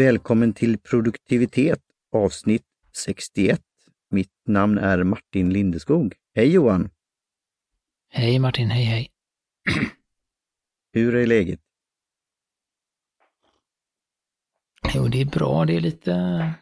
[0.00, 2.66] Välkommen till produktivitet avsnitt
[3.04, 3.60] 61.
[4.10, 6.14] Mitt namn är Martin Lindeskog.
[6.34, 6.90] Hej Johan!
[8.08, 9.10] Hej Martin, hej hej!
[10.92, 11.60] Hur är läget?
[14.94, 15.64] Jo, det är bra.
[15.64, 16.54] Det är lite...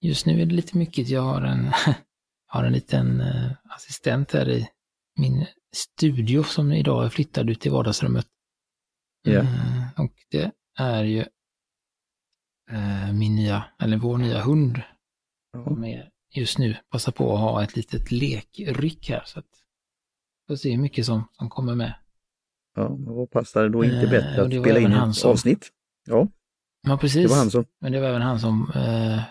[0.00, 1.08] Just nu är det lite mycket.
[1.08, 1.72] Jag har en,
[2.46, 4.68] har en liten uh, assistent här i
[5.16, 8.26] min studio som idag är flyttad ut till vardagsrummet.
[9.28, 11.24] Uh, och det är ju
[13.12, 14.80] min nya, eller vår nya hund.
[15.64, 19.22] Som är just nu passar på att ha ett litet lekryck här.
[19.26, 19.46] Så att
[20.48, 21.94] får se hur mycket som, som kommer med.
[22.76, 25.68] Ja, vad passar det då inte Eh, bättre att spela in ett som- avsnitt?
[26.06, 26.28] Ja,
[26.82, 27.22] Ja, precis.
[27.22, 27.64] det var han som...
[27.80, 29.22] Men det var även han som, eh,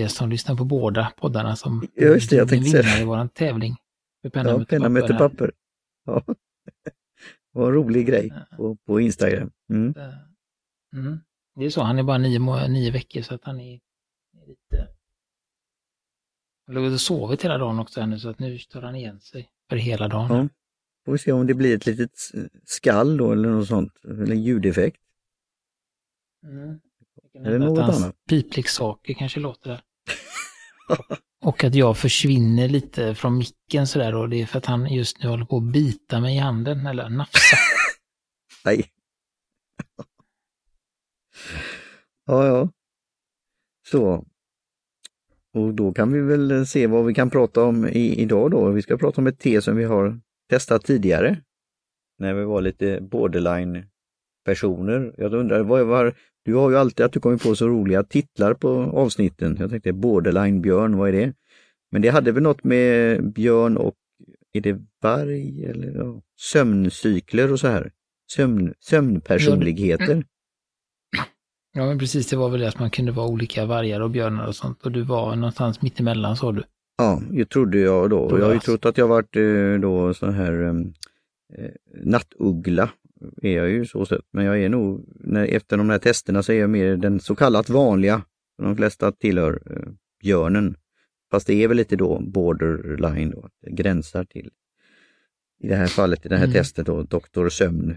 [0.00, 3.28] er som lyssnar på båda poddarna som Ja, just det, jag tänkte vinnare i våran
[3.28, 3.76] tävling.
[4.22, 5.52] För penna, Ja, penna möter papper.
[6.04, 6.22] Ja.
[7.52, 9.50] Det var en rolig grej på, på Instagram.
[9.70, 9.94] Mm.
[9.96, 10.08] Eh,
[10.96, 11.20] Mm.
[11.54, 13.74] Det är så, han är bara nio, nio veckor så att han är,
[14.42, 14.88] är lite...
[16.66, 19.20] Han legat och sovit hela dagen också här nu så att nu tar han igen
[19.20, 20.36] sig för hela dagen.
[20.36, 20.48] Ja.
[21.04, 22.10] Får vi se om det blir ett litet
[22.64, 25.00] skall då eller något sånt, eller ljudeffekt.
[26.46, 26.80] Mm.
[27.34, 28.16] Hända något att annat?
[28.28, 29.82] pipleksaker kanske låter där.
[31.44, 35.22] och att jag försvinner lite från micken sådär och det är för att han just
[35.22, 37.56] nu håller på att bita mig i handen eller nafsa.
[38.64, 38.90] Nej.
[42.26, 42.68] Ja, ja.
[43.86, 44.24] Så.
[45.54, 48.70] Och då kan vi väl se vad vi kan prata om i, idag då.
[48.70, 51.40] Vi ska prata om ett te som vi har testat tidigare.
[52.18, 53.86] När vi var lite borderline
[54.44, 55.14] personer.
[55.18, 58.54] Jag undrar, vad var, du har ju alltid att du kommer på så roliga titlar
[58.54, 59.56] på avsnitten.
[59.60, 61.32] Jag tänkte borderline björn, vad är det?
[61.90, 63.94] Men det hade väl något med björn och,
[64.52, 67.92] är det varg eller ja, sömncykler och så här?
[68.32, 70.24] Sömn, sömnpersonligheter.
[71.76, 74.46] Ja men precis, det var väl det att man kunde vara olika vargar och björnar
[74.46, 76.62] och sånt och du var någonstans mittemellan sa du.
[76.98, 78.38] Ja, det trodde jag då.
[78.38, 80.94] Jag har ju trott att jag varit eh, då sån här em,
[81.58, 81.70] eh,
[82.04, 82.90] nattuggla.
[83.42, 84.24] Är jag ju så sett.
[84.30, 87.34] Men jag är nog, när, efter de här testerna så är jag mer den så
[87.36, 88.22] kallat vanliga.
[88.58, 89.92] De flesta tillhör eh,
[90.22, 90.76] björnen.
[91.30, 94.50] Fast det är väl lite då borderline då, att det gränsar till.
[95.60, 96.54] I det här fallet, i det här Mm.
[96.54, 97.96] testet då, Doktor Sömn, eh,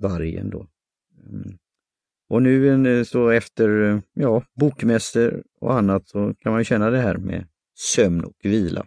[0.00, 0.66] vargen då.
[1.28, 1.58] Mm.
[2.30, 7.00] Och nu en, så efter eh, ja, bokmässor och annat så kan man känna det
[7.00, 8.86] här med sömn och vila.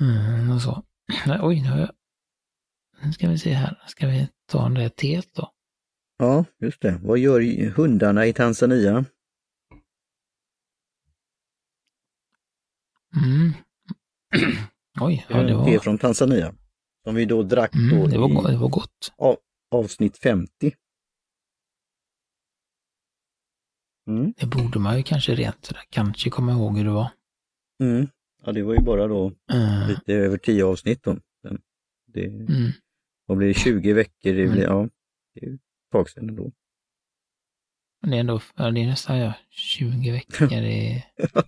[0.00, 0.84] Mm, och så.
[1.42, 1.90] Oj, nu har jag...
[3.02, 5.52] Nu ska vi se här, ska vi ta det teet då?
[6.18, 7.00] Ja, just det.
[7.02, 9.04] Vad gör hundarna i Tanzania?
[13.16, 13.52] Mm.
[15.00, 16.54] oj, ja det Te var, från Tanzania.
[17.04, 19.12] Som vi då drack då mm, det var, i det var gott.
[19.16, 19.36] av,
[19.70, 20.74] avsnitt 50.
[24.08, 24.34] Mm.
[24.36, 27.10] Det borde man ju kanske rent kanske komma ihåg hur det var.
[27.82, 28.06] Mm.
[28.44, 29.88] Ja, det var ju bara då Mm.
[29.88, 31.16] lite över 10 avsnitt då.
[32.06, 32.70] Det, Mm.
[33.26, 34.32] vad blir det, 20 veckor?
[34.32, 34.62] Det blir, Mm.
[34.62, 34.88] ja,
[35.34, 35.60] det är ett
[35.92, 36.52] tag sedan.
[38.02, 41.02] Men Det är ändå, ja, det är nästan ja, 20 veckor, det är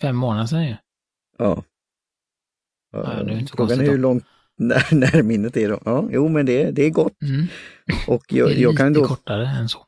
[0.00, 0.76] fem månader sedan ju.
[1.38, 1.64] Ja.
[2.92, 3.96] Ja, det är inte Frågan är hur då.
[3.96, 4.24] långt
[4.56, 5.80] när, när minnet är då.
[5.84, 7.22] Ja, jo men det, det är gott.
[7.22, 7.46] Mm.
[8.08, 9.86] Och Det jag, är jag lite kan då kortare än så.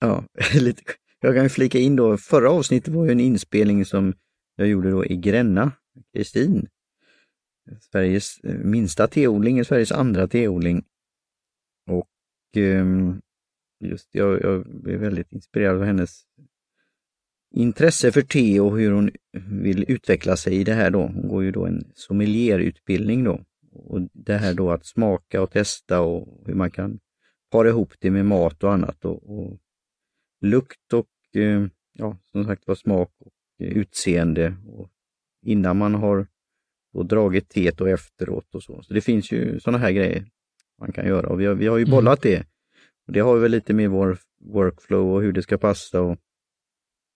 [0.00, 0.82] Ja, lite.
[1.24, 4.14] Jag kan ju flika in då, förra avsnittet var ju en inspelning som
[4.56, 5.72] jag gjorde då i Gränna,
[6.12, 6.68] Kristin.
[7.80, 10.84] Sveriges eh, minsta teodling, Sveriges andra teodling.
[11.90, 12.08] Och
[12.56, 13.20] ehm,
[13.80, 16.22] just jag, jag blev väldigt inspirerad av hennes
[17.54, 19.10] intresse för te och hur hon
[19.62, 21.02] vill utveckla sig i det här då.
[21.02, 23.44] Hon går ju då en sommelierutbildning då.
[23.72, 26.98] Och det här då att smaka och testa och hur man kan
[27.50, 29.04] para ihop det med mat och annat.
[29.04, 29.58] Och, och
[30.40, 31.06] lukt och
[31.92, 34.90] ja, som sagt var smak och eh, utseende och
[35.46, 36.26] innan man har
[36.92, 38.82] då dragit teet och efteråt och så.
[38.82, 40.26] Så det finns ju sådana här grejer
[40.78, 41.90] man kan göra och vi har, vi har ju Mm.
[41.90, 42.46] bollat det.
[43.06, 46.18] Och det har vi väl lite med vår workflow och hur det ska passa och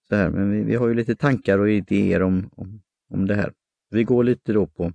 [0.08, 0.30] så här.
[0.30, 3.52] Men vi, vi har ju lite tankar och idéer om, om, om det här.
[3.90, 4.92] Vi går lite då på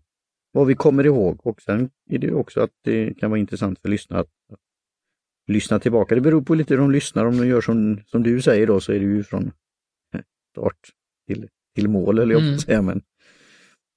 [0.51, 3.89] vad vi kommer ihåg och sen är det också att det kan vara intressant för
[3.89, 4.59] lyssnarna att, att
[5.47, 6.15] lyssna tillbaka.
[6.15, 7.25] Det beror på lite hur de lyssnar.
[7.25, 9.51] Om de gör som, som du säger då så är det ju från
[10.51, 10.77] start
[11.27, 12.57] till, till mål eller jag Mm.
[12.59, 12.81] säga.
[12.81, 13.01] Men,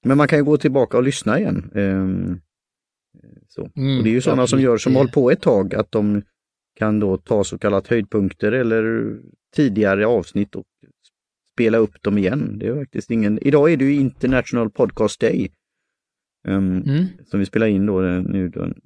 [0.04, 1.70] men man kan ju gå tillbaka och lyssna igen.
[1.74, 2.40] Ehm,
[3.48, 3.70] så.
[3.76, 5.92] Mm, och det är ju sådana som gör som Det- håller på ett tag att
[5.92, 6.22] de
[6.76, 9.16] kan då ta så kallat höjdpunkter eller
[9.56, 10.64] tidigare avsnitt och
[11.52, 12.58] spela upp dem igen.
[12.58, 13.38] Det är faktiskt ingen...
[13.38, 15.52] Idag är det ju International Podcast Day.
[16.48, 17.04] ehm, Mm.
[17.26, 18.80] som vi spelar in då den- nu den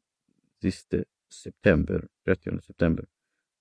[0.63, 0.97] sista
[1.33, 3.05] september, 30 september.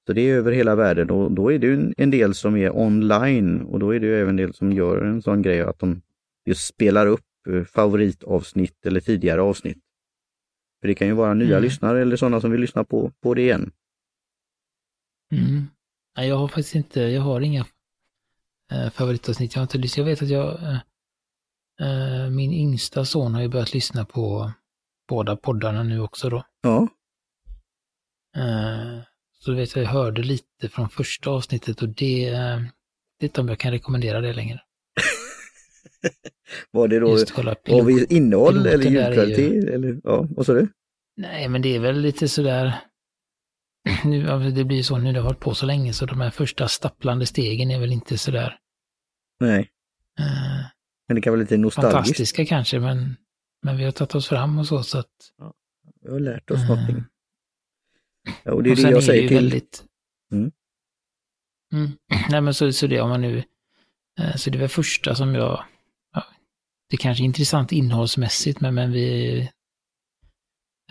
[0.08, 3.62] Så det är över hela världen och då är det en, del som är online
[3.62, 6.02] och då är det även en del som gör en sån grej att de
[6.46, 9.78] just spelar upp eh, favoritavsnitt eller tidigare avsnitt.
[10.82, 11.64] För det kan ju vara nya Mm.
[11.64, 13.72] lyssnare eller sådana som vill lyssna på, på det igen.
[15.32, 15.68] Mm.
[16.18, 17.66] Nej, jag har faktiskt inte, jag har inga
[18.72, 19.56] eh, favoritavsnitt.
[19.56, 19.98] Jag har inte lyssnat.
[19.98, 20.64] Jag vet att jag,
[21.80, 24.52] eh, min yngsta son har ju börjat lyssna på
[25.10, 26.44] båda poddarna nu också då.
[26.62, 26.88] Ja,
[29.40, 32.60] så vet jag, jag hörde lite från första avsnittet och det, eh,
[33.20, 34.62] det är inte om jag kan rekommendera det längre.
[36.72, 39.70] var det då var vi innehåll eller ljudkvalitet?
[39.70, 40.68] Eller, ja, vad sa du?
[41.18, 42.74] Nej, men det är väl lite sådär,
[44.06, 46.22] nu, ja, det blir ju så nu, det har varit på så länge så de
[46.22, 48.58] här första stapplande stegen är väl inte sådär
[49.40, 49.70] Nej,
[50.20, 50.66] eh,
[51.08, 51.96] men det kan vara lite nostalgiskt.
[51.96, 53.16] fantastiska kanske, men,
[53.64, 55.12] men vi har tagit oss fram och så, så att...
[56.02, 57.04] Vi har lärt oss eh, någonting.
[58.46, 59.38] Och det är och det jag det säger ju till.
[59.38, 59.84] Väldigt...
[60.32, 60.52] Mm.
[61.74, 61.92] Mm.
[62.30, 63.44] Nej, men så, så det om man nu...
[64.20, 65.64] eh, Så det var första som jag...
[66.14, 66.24] Ja,
[66.90, 69.40] det kanske är intressant innehållsmässigt, men, men vi...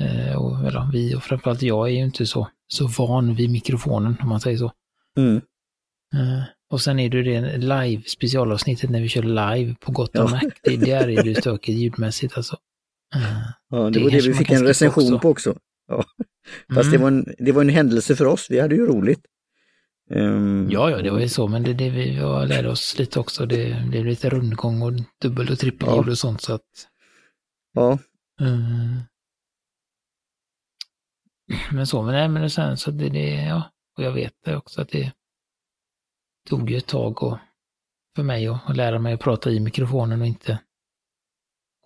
[0.00, 4.16] eh, Och, eller, vi och framförallt jag är ju inte så, så van vid mikrofonen,
[4.22, 4.72] om man säger så.
[5.18, 5.36] Mm.
[6.14, 10.16] Eh, Och sen är det det live, specialavsnittet när vi kör live på Gott och
[10.16, 10.28] Ja.
[10.30, 10.50] Mac.
[10.62, 12.56] Det, där är det stökigt ljudmässigt alltså.
[13.68, 15.18] Ja, det, Det var det vi fick en recension också.
[15.18, 15.58] på också.
[15.88, 16.04] Ja.
[16.74, 17.02] Fast det, mm.
[17.02, 19.26] var en, det var en händelse för oss, vi hade ju roligt.
[20.10, 23.20] Ehm, Ja, ja, det var ju så, men det, det vi var, lärde oss lite
[23.20, 23.46] också.
[23.46, 26.10] Det blev lite rundgång och dubbel och trippelljud Ja.
[26.10, 26.88] och sånt så att...
[27.74, 27.92] Ja,
[28.40, 29.00] eh,
[31.72, 34.80] men så, men nej, men sen så det, det, ja, och jag vet det också
[34.80, 35.12] att det
[36.48, 37.38] tog ju ett tag och,
[38.16, 40.58] för mig att, att lära mig att prata i mikrofonen och inte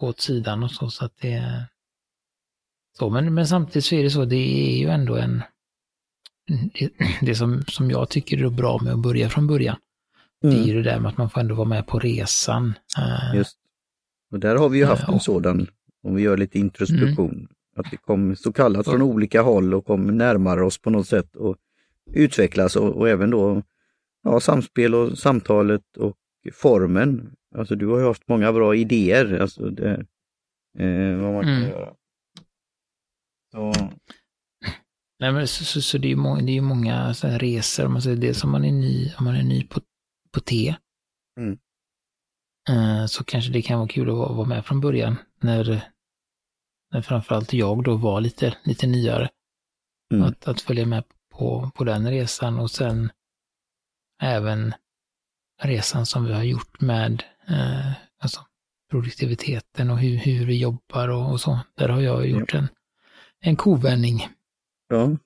[0.01, 1.67] gå åt sidan och så, så att det...
[2.99, 5.43] Så, men, men samtidigt så är det så, det är ju ändå en...
[6.75, 6.91] Det,
[7.21, 9.77] det som, som jag tycker är bra med att börja från början,
[10.43, 12.75] det är mm, ju det där med att man får ändå vara med på resan.
[12.99, 13.57] Eh, just.
[14.33, 15.13] Och där har vi ju haft Ja.
[15.15, 15.67] en sådan,
[16.03, 20.19] om vi gör lite introspektion, att vi kom så kallat från olika håll och kom
[20.19, 21.57] närmare oss på något sätt och
[22.13, 23.63] utvecklas och, och även då
[24.23, 26.17] ja, samspel och samtalet och
[26.53, 27.33] formen.
[27.55, 29.91] Alltså du har ju haft många bra idéer, alltså det,
[30.79, 31.69] eh, vad man kan Mm.
[31.71, 31.93] göra.
[33.53, 33.73] Så,
[35.21, 37.87] Nej, men så, så, så det är ju många, det är många så här resor,
[37.87, 39.81] om man säger det som man är ny, om man är ny på,
[40.33, 40.75] på te.
[41.41, 41.59] Mm.
[42.69, 45.93] Eh, så kanske det kan vara kul att vara, vara med från början, när,
[46.93, 49.31] när framförallt jag då var lite, lite nyare.
[50.15, 51.05] mm, Att, att följa med
[51.35, 53.11] på, på den resan och sen
[54.23, 54.75] även
[55.63, 58.41] resan som vi har gjort med eh, alltså
[58.91, 61.61] produktiviteten och hur, hur vi jobbar och, och så.
[61.75, 62.69] Där har jag gjort en,
[63.41, 64.29] en kovändning
[64.89, 65.17] ja,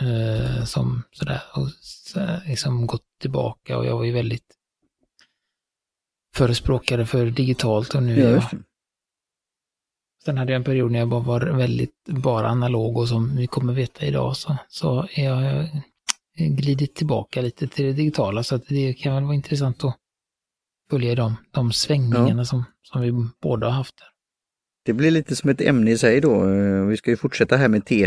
[0.00, 4.54] eh, som sådär och så, liksom gått tillbaka och jag var ju väldigt
[6.34, 8.58] förespråkare för digitalt och nu är ja, jag just det.
[10.24, 13.46] Sen hade jag en period när jag bara var väldigt bara analog och som vi
[13.46, 18.54] kommer veta idag så, så är jag eh, glidit tillbaka lite till det digitala så
[18.54, 19.96] att det kan väl vara intressant att
[20.90, 23.12] följa de, de svängningarna som, som vi
[23.42, 23.94] båda har haft.
[24.88, 26.48] Det blir lite som ett ämne i sig då.
[26.50, 28.06] Eh, Vi ska ju fortsätta här med te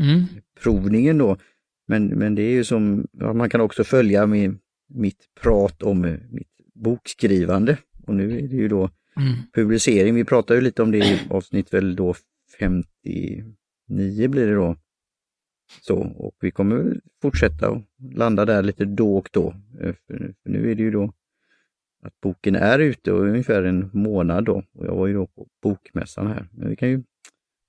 [0.00, 1.18] Mm.
[1.18, 1.36] då.
[1.88, 6.16] Men, men det är ju som, man kan också följa med mitt prat om eh,
[6.30, 7.78] mitt bokskrivande.
[8.06, 9.32] Och nu är det ju då Mm.
[9.54, 10.14] publicering.
[10.14, 12.14] Vi pratar ju lite om det i avsnitt väl då
[12.58, 14.76] 59 blir det då.
[15.82, 17.82] Så, och vi kommer fortsätta och
[18.14, 19.54] landa där lite då och då.
[19.80, 21.12] Eh, för nu är det ju då
[22.02, 24.62] att boken är ute och ungefär en månad då.
[24.74, 26.48] Och jag var ju då på bokmässan här.
[26.52, 27.02] Men vi kan ju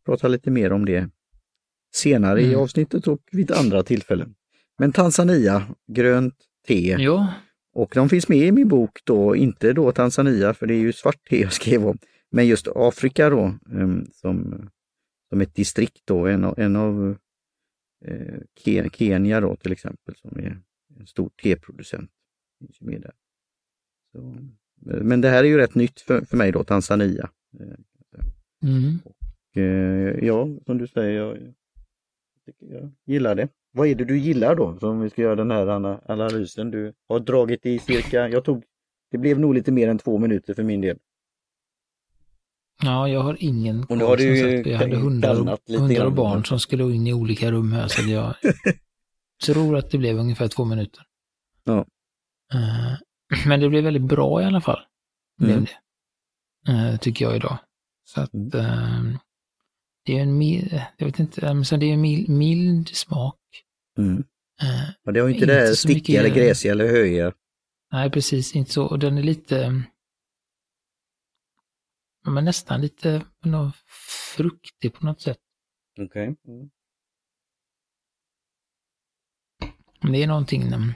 [0.05, 1.09] prata lite mer om det
[1.95, 2.59] senare i Mm.
[2.59, 4.35] avsnittet och vid andra tillfällen.
[4.77, 6.35] Men Tanzania, grönt
[6.67, 6.95] te.
[6.99, 7.33] Ja,
[7.73, 10.93] Och de finns med i min bok då, inte då Tanzania, för det är ju
[10.93, 11.97] svart te jag skrev om,
[12.31, 14.69] men just Afrika då, em, som,
[15.29, 17.17] som ett distrikt då, en, av- en av
[18.05, 20.61] eh, Ke- Kenya då till exempel, som är
[20.99, 22.11] en stor teproducent.
[22.59, 23.11] Finns med där.
[24.17, 24.35] Så,
[24.79, 27.29] men det här är ju rätt nytt för, för mig då, Tanzania.
[28.63, 28.99] Mm.
[29.55, 31.53] eh, ja, som du säger, jag,
[32.59, 33.49] jag, gillar det.
[33.71, 36.71] Vad är det du gillar då, som vi ska göra den här ana- analysen?
[36.71, 38.63] Du har dragit i cirka, jag tog,
[39.11, 40.97] det blev nog lite mer än två minuter för min del.
[42.83, 44.67] ja jag har ingen Och koll, har du sagt.
[44.67, 48.09] Jag hade hundar, och, hundar och barn som skulle in i olika rum här så
[48.09, 48.35] jag
[49.45, 51.03] tror att det blev ungefär två minuter.
[51.63, 51.85] Ja.
[52.53, 53.06] Eh,
[53.47, 54.85] Men det blev väldigt bra i alla fall.
[55.37, 55.65] Blev Mm.
[56.65, 56.71] det.
[56.71, 57.57] Eh, tycker jag idag.
[58.03, 58.55] Så att Mm.
[59.13, 59.19] eh,
[60.05, 63.39] det är en mild, jag vet inte, men så det är en mild, mild smak.
[63.97, 64.23] Mm.
[64.61, 67.33] Eh, Och det har ju inte det här stickiga eller gräsiga eller höjiga.
[67.91, 68.85] nej, precis, inte så.
[68.85, 69.83] Och den är lite,
[72.25, 73.75] men nästan lite något
[74.35, 75.37] fruktig på något sätt.
[75.99, 76.35] Okej.
[80.01, 80.93] Men det är någonting, mm,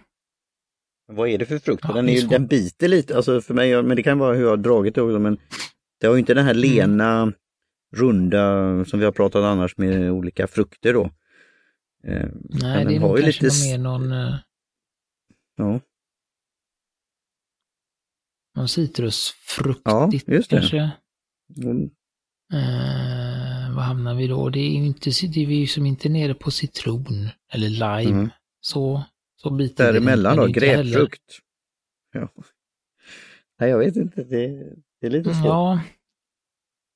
[1.12, 1.84] Vad är det för frukt?
[1.88, 4.44] Ja, den, är ju, den biter lite, alltså för mig, men det kan vara hur
[4.44, 5.38] jag har dragit det också, men
[6.00, 6.62] det har ju inte den här Mm.
[6.62, 7.34] lena,
[7.96, 11.03] runda som vi har pratat annars med olika frukter då.
[12.03, 14.36] Eh, nej, men det är nog ju kanske lite mer någon, eh,
[15.58, 15.80] Ja,
[18.56, 19.84] någon citrusfruktigt
[20.27, 20.91] Ja, kanske.
[21.63, 21.89] Mm.
[22.53, 24.50] Eh, vad hamnar vi då?
[24.50, 28.20] Det är ju inte, det är vi som inte nere på citron eller lime.
[28.20, 28.30] Mm.
[28.62, 29.03] Så,
[29.41, 31.21] så biter däremellan då, grapefrukt.
[32.13, 32.29] Ja.
[33.60, 34.48] Nej, jag vet inte, det,
[35.01, 35.45] det är lite svårt.
[35.45, 35.81] Ja.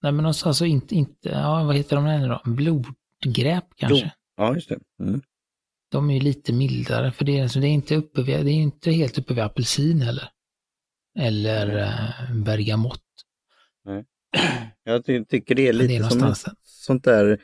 [0.01, 2.41] Nej men alltså, alltså inte, inte, ja vad heter de här då?
[2.51, 4.11] Blodgräp kanske?
[4.37, 4.79] Ja, just det.
[4.99, 5.21] Mm.
[5.91, 8.51] De är ju lite mildare för det, är- alltså, det är inte uppe vid, det
[8.51, 10.29] är inte helt uppe vid apelsin heller.
[11.19, 13.01] Eller eh, bergamott.
[14.83, 16.57] Jag ty tycker det är lite det är som någonstans.
[16.63, 17.41] sånt där,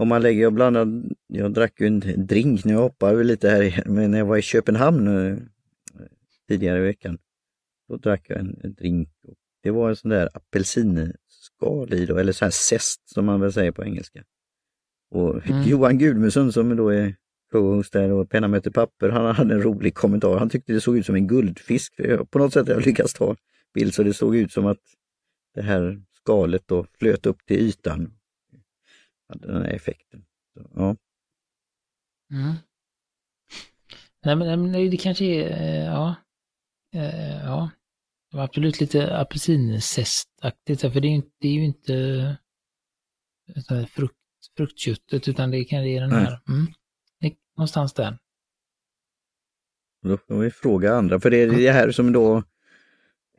[0.00, 3.82] om man lägger, jag blandar, jag drack ju en drink när jag hoppade lite här,
[3.86, 5.36] men när jag var i Köpenhamn eh,
[6.48, 7.18] tidigare i veckan.
[7.88, 9.08] Då drack jag en, drink.
[9.28, 13.40] Och det var en sån där apelsinskal i då, eller så här zest som man
[13.40, 14.24] väl säger på engelska.
[15.10, 15.62] Och Mm.
[15.62, 17.14] Johan Gudmundsson som då är
[17.52, 20.38] co-host där och Penna möter papper, han hade en rolig kommentar.
[20.38, 22.00] Han tyckte det såg ut som en guldfisk.
[22.30, 23.36] På något sätt har jag lyckats ta
[23.74, 24.80] bild så det såg ut som att
[25.54, 28.12] det här skalet då flöt upp till ytan.
[29.30, 30.24] Hade den här effekten.
[30.54, 30.96] Så, ja.
[32.32, 32.54] Mm.
[34.24, 36.14] Nej men, nej, det kanske är, eh, ja.
[36.94, 37.70] Eh, ja.
[38.30, 41.94] Det var absolut lite apelsinzestaktigt, för det är ju inte, det är ju inte
[43.70, 44.16] eh, frukt,
[44.56, 46.24] fruktköttet, utan det kan är den Nej.
[46.24, 46.66] här, mm,
[47.56, 48.18] någonstans där.
[50.02, 52.42] Då får vi fråga andra, för det är det här som då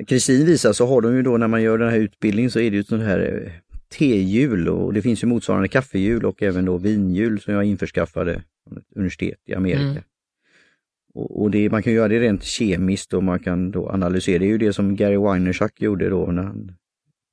[0.07, 2.71] Kristin visar så har de ju då när man gör den här utbildningen så är
[2.71, 7.41] det ju sånt här tehjul och det finns ju motsvarande kaffehjul och även då vinhjul
[7.41, 9.81] som jag införskaffade från ett universitet i Amerika.
[9.81, 10.03] Mm.
[11.13, 14.39] Och, och det, man kan göra det rent kemiskt och man kan då analysera.
[14.39, 16.71] Det är ju det som Gary Vaynerchuk gjorde då när han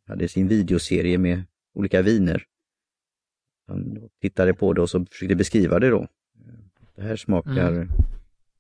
[0.09, 1.43] hade sin videoserie med
[1.75, 2.45] olika viner.
[3.67, 6.09] Han tittade på det och så försökte beskriva det då.
[6.97, 7.89] Det här smakar Mm.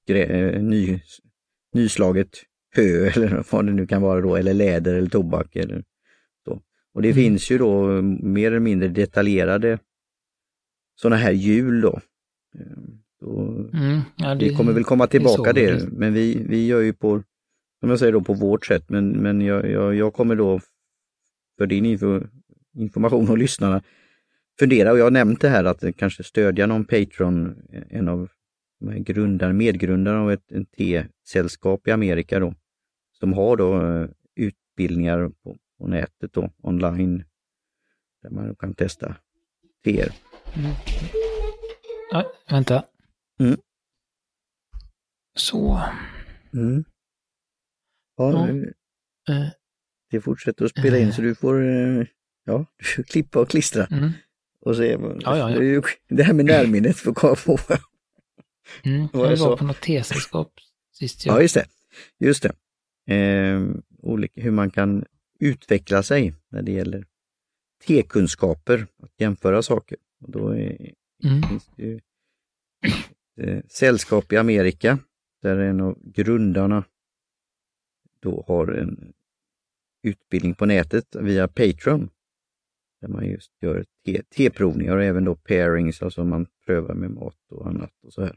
[0.06, 1.00] grä, eh, ny,
[1.74, 2.28] nyslaget
[2.76, 5.84] hö eller vad det nu kan vara då, eller läder eller tobak eller.
[6.94, 7.16] Och det Mm.
[7.16, 9.78] finns ju då eh, mer eller mindre detaljerade
[10.94, 12.00] sådana här hjul då.
[12.58, 12.66] Eh,
[13.20, 13.40] Så
[13.72, 17.22] Mm, ja, vi kommer väl komma tillbaka det, det- men vi, vi gör ju på,
[17.80, 18.84] som jag säger då, på vårt sätt.
[18.88, 20.60] Men, men jag, jag, jag kommer då,
[21.58, 22.20] för din info,
[22.76, 23.82] information och lyssnarna,
[24.58, 28.28] fundera, och jag har nämnt det här att kanske stödja någon Patreon, en av
[28.98, 32.54] grundare, medgrundarna av ett en T-sällskap i Amerika då,
[33.18, 37.24] som har då eh, utbildningar på, på nätet då, online,
[38.22, 39.16] där man kan testa
[39.84, 40.12] teer.
[42.10, 42.84] Ja, vänta.
[43.40, 43.56] Mm.
[45.36, 45.80] Så.
[46.52, 46.84] Mm.
[48.16, 49.34] Ja, Ja.
[49.34, 49.48] eh,
[50.10, 52.04] Det fortsätter att spela in så du får eh,
[52.44, 52.66] ja,
[52.96, 53.86] du klippa och klistra.
[53.86, 54.10] mm,
[54.60, 55.82] Och se, Ja, ja, ja.
[56.08, 57.58] Det, här med närminnet får komma på.
[58.84, 59.08] mm.
[59.12, 59.48] Var Jag så?
[59.48, 60.52] var på något tesällskap
[60.92, 61.26] sist.
[61.26, 61.42] Ja, Jag.
[61.42, 61.66] just det.
[62.18, 63.14] Just det.
[63.14, 63.62] Eh,
[64.02, 65.04] olika, hur man kan
[65.38, 67.06] utveckla sig när det gäller
[67.86, 69.98] tekunskaper, att jämföra saker.
[70.20, 70.92] Och då är,
[71.24, 71.42] Mm.
[71.42, 72.02] finns det ju ett
[73.36, 74.98] eh, sällskap i Amerika
[75.42, 76.84] där en av grundarna
[78.20, 79.12] då har en
[80.02, 82.10] utbildning på nätet via Patreon.
[83.00, 83.84] Där man just gör
[84.36, 88.36] teprovningar och även då pairings, alltså man prövar med mat och annat och så här.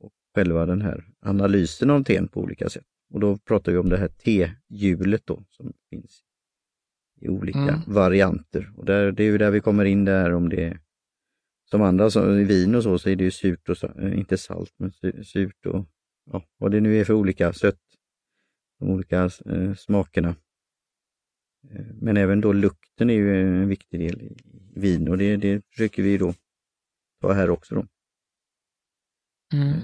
[0.00, 2.86] Och själva den här analysen av teen på olika sätt.
[3.14, 6.24] Och då pratar vi om det här tehjulet då som finns
[7.20, 7.80] i olika Mm.
[7.86, 8.72] varianter.
[8.76, 10.80] Och där, det är ju där vi kommer in där om det är
[11.64, 12.08] som andra,
[12.40, 15.22] i vin och så, så är det ju surt och, eh, inte salt, men su-
[15.22, 15.86] surt och
[16.30, 17.80] ja, vad det nu är för olika sött,
[18.78, 20.28] de olika eh, smakerna.
[21.70, 24.36] Eh, Men även då lukten är ju en viktig del i
[24.76, 26.34] i vin och det, det försöker vi då
[27.20, 27.74] ta här också.
[27.74, 27.86] Då.
[29.52, 29.80] Mm.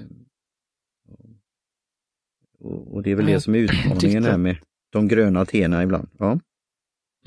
[2.61, 4.57] Och, och det är väl Ja, det som är utmaningen här med
[4.91, 6.09] de gröna teerna ibland.
[6.19, 6.39] Ja.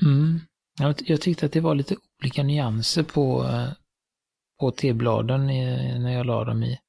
[0.01, 0.39] Mm.
[0.79, 3.69] Jag, jag tyckte att det var lite olika nyanser på, eh,
[4.59, 6.79] på tebladen i, när jag la dem i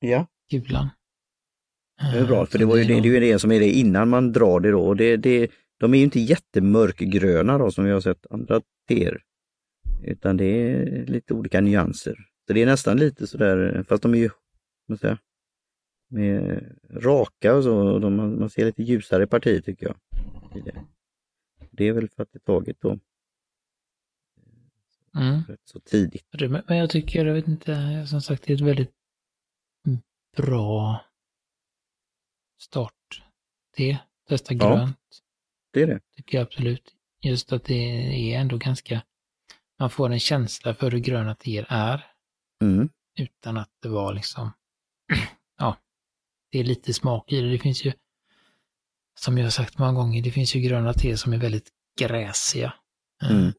[0.00, 0.26] ja.
[0.50, 0.88] kulan.
[2.12, 3.60] Det är bra, Eh, för det, var ju det, det är ju det som är
[3.60, 4.86] det innan man drar det då.
[4.86, 9.22] Och det, det, de är ju inte jättemörkgröna då som vi har sett andra teer
[10.02, 12.16] Utan det är lite olika nyanser.
[12.46, 14.30] Så det är nästan lite sådär, fast de är ju,
[14.86, 15.18] vad säga,
[16.08, 19.96] med raka och så, och de, man ser lite ljusare partier tycker jag.
[20.64, 20.84] Det.
[21.70, 22.98] det är väl för att det är taget då
[25.16, 25.42] Mm.
[25.64, 26.26] så tidigt.
[26.68, 28.92] Men jag tycker, jag vet inte, som sagt, det är ett väldigt
[30.36, 31.04] bra
[32.58, 33.22] start.
[33.76, 33.98] Det,
[34.28, 34.74] testa Ja.
[34.74, 35.22] grönt,
[35.72, 36.00] Det är det.
[36.16, 36.94] tycker jag absolut.
[37.22, 37.74] Just att det
[38.34, 39.02] är ändå ganska,
[39.78, 42.06] man får en känsla för hur gröna teer är,
[42.62, 42.88] Mm.
[43.18, 44.50] utan att det var liksom,
[45.58, 45.76] ja,
[46.52, 47.50] det är lite smak i det.
[47.50, 47.92] Det finns ju,
[49.18, 52.74] som jag har sagt många gånger, det finns ju gröna teer som är väldigt gräsiga.
[53.22, 53.52] Eh, Mm.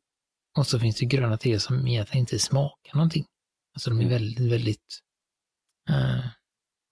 [0.58, 3.25] Och så finns det gröna teer som egentligen inte smakar någonting.
[3.74, 5.00] Alltså de är väldigt, väldigt...
[5.89, 6.25] eh,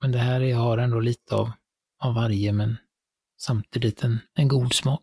[0.02, 1.52] men det här är, har ändå lite av,
[2.00, 2.78] av varje, men
[3.38, 5.02] samtidigt en, en god smak.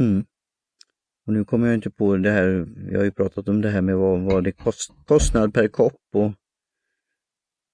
[0.00, 0.26] Mm.
[1.26, 3.80] Och nu kommer jag inte på det här, jag har ju pratat om det här
[3.80, 6.32] med vad, vad det kost, kostnad per kopp och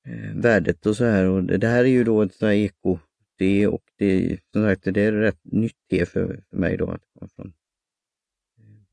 [0.04, 1.28] Eh, värdet och så här.
[1.28, 2.98] Och det, det här är ju då ett sånt här eko
[3.38, 7.02] det och det, som sagt, det är rätt nytt te för, för mig då att
[7.12, 7.52] komma från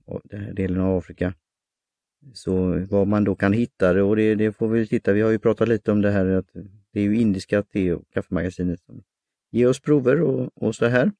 [0.07, 1.33] eh, den här delen av Afrika.
[2.33, 5.31] Så vad man då kan hitta det och det, det får vi titta, vi har
[5.31, 6.47] ju pratat lite om det här att
[6.91, 9.03] det är ju indiska te och kaffemagasinet som
[9.51, 11.11] ger oss prover och, och så här.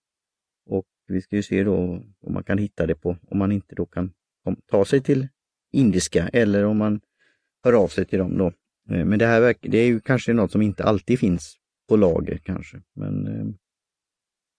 [0.66, 1.76] Och vi ska ju se då
[2.20, 4.14] om man kan hitta det på, om man inte då kan
[4.68, 5.28] ta sig till
[5.72, 7.02] indiska eller om man
[7.64, 8.52] hör av sig till dem då.
[8.90, 11.56] Eh, Men det här det är ju kanske något som inte alltid finns
[11.90, 13.46] på lager kanske, men eh,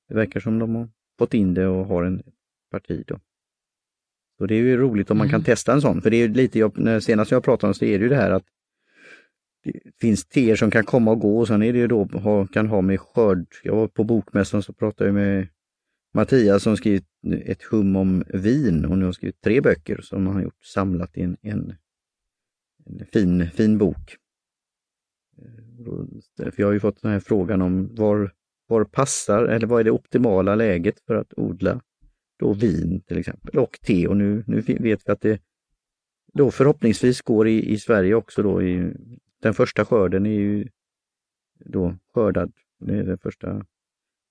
[0.09, 2.23] det verkar som de har fått in det och har en
[2.71, 3.21] parti då.
[4.39, 5.45] Så det är ju roligt om man kan Mm.
[5.45, 7.99] testa en sån, för det är ju lite, jag, senast jag pratade om så är
[7.99, 8.45] det ju det här att
[9.65, 12.47] det finns teer som kan komma och gå och sen är det ju då, ha,
[12.47, 13.47] kan ha med skörd.
[13.65, 15.49] Jag var på bokmässan så pratade jag med
[16.15, 17.05] Mattias som skrivit
[17.45, 21.17] ett hum om vin och nu har skrivit tre böcker som han har gjort samlat
[21.17, 21.75] i en, en,
[22.87, 24.17] en fin, fin bok.
[25.41, 28.33] Eh, För jag har ju fått den här frågan om var,
[28.67, 31.81] var passar, eller vad är det optimala läget för att odla
[32.39, 35.43] då vin till exempel och te och nu, nu vet vi att det
[36.33, 38.93] då förhoppningsvis går i, i Sverige också då i
[39.43, 40.69] den första skörden är ju
[41.65, 43.67] då skördad, det är den första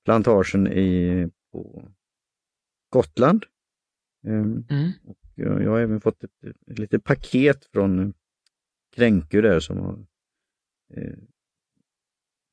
[0.05, 1.91] plantagen i, på
[2.89, 3.45] Gotland.
[4.27, 4.91] Ehm, Mm.
[5.05, 8.13] och jag, jag har även fått ett, ett litet paket från
[8.95, 10.05] Kränku där som har,
[10.89, 11.13] eh,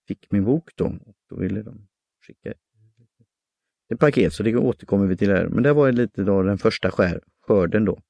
[0.09, 0.85] fick min bok då.
[0.85, 1.89] Och då ville de
[2.27, 5.49] skicka ett, paket, så det återkommer vi till här.
[5.49, 8.01] Men det var lite då den första skär, skörden då.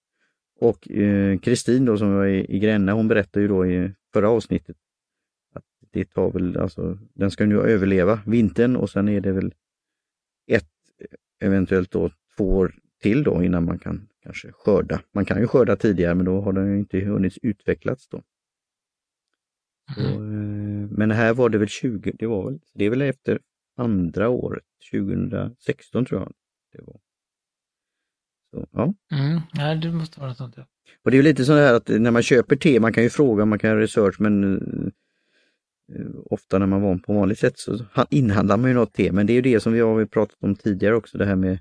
[0.61, 4.31] Och eh, Kristin då som var i, i Gränna, hon berättade ju då i förra
[4.31, 4.77] avsnittet
[5.55, 9.55] att det tar väl, alltså den ska nu överleva vintern och sen är det väl
[10.47, 10.71] ett,
[11.41, 15.01] eventuellt då två år till då innan man kan kanske skörda.
[15.13, 18.23] Man kan ju skörda tidigare men då har den ju inte hunnit utvecklats då.
[19.95, 20.85] Så, Mm.
[20.85, 23.39] eh, men här var det väl 20, det var väl, det är väl efter
[23.77, 26.33] andra året, 2016 tror jag
[26.73, 27.01] det var.
[28.51, 28.95] Så, ja.
[29.19, 29.41] Mm.
[29.53, 30.67] Ja, det måste vara sånt, ja.
[31.05, 33.11] Och det är ju lite så här att när man köper te, man kan ju
[33.11, 34.55] fråga, man kan göra research men
[35.93, 39.13] eh, ofta när man var på vanligt sätt så ha- inhandlar man ju något te.
[39.13, 41.59] Men det är ju det som vi har pratat om tidigare också, det här med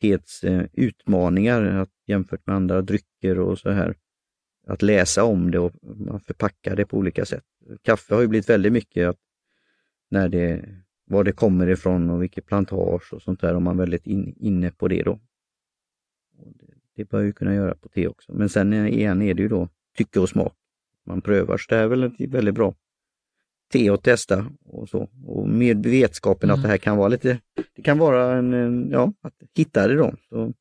[0.00, 3.94] teets eh, utmaningar att, jämfört med andra drycker och så här.
[4.66, 7.44] Att läsa om det och man förpackar det på olika sätt.
[7.82, 9.18] Kaffe har ju blivit väldigt mycket att
[10.10, 10.64] när det,
[11.04, 14.34] var det kommer ifrån och vilket plantage och sånt där, om man är väldigt in,
[14.36, 15.20] inne på det då.
[16.32, 18.32] Det, det bör ju kunna göra på te också.
[18.32, 20.54] Men sen igen är det ju då tycke och smak.
[21.06, 22.74] Man prövar, så det är väl ett väldigt bra
[23.72, 25.08] te att testa och så.
[25.26, 26.62] Och med vetskapen att Mm.
[26.62, 27.40] det här kan vara lite,
[27.76, 30.14] det kan vara en, en ja, att hitta det då.
[30.28, 30.52] Så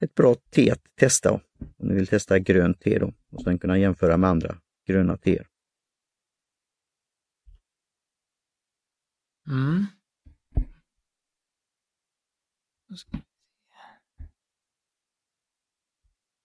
[0.00, 1.40] ett bra te att testa om
[1.78, 5.46] ni vill testa grönt te då och sen kunna jämföra med andra gröna teer.
[9.48, 9.86] Mm.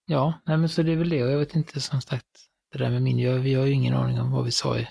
[0.06, 2.26] Ja, nej men så det är väl det och jag vet inte som sagt,
[2.72, 4.88] det där med min, jag, vi har ju ingen aning om vad vi sa i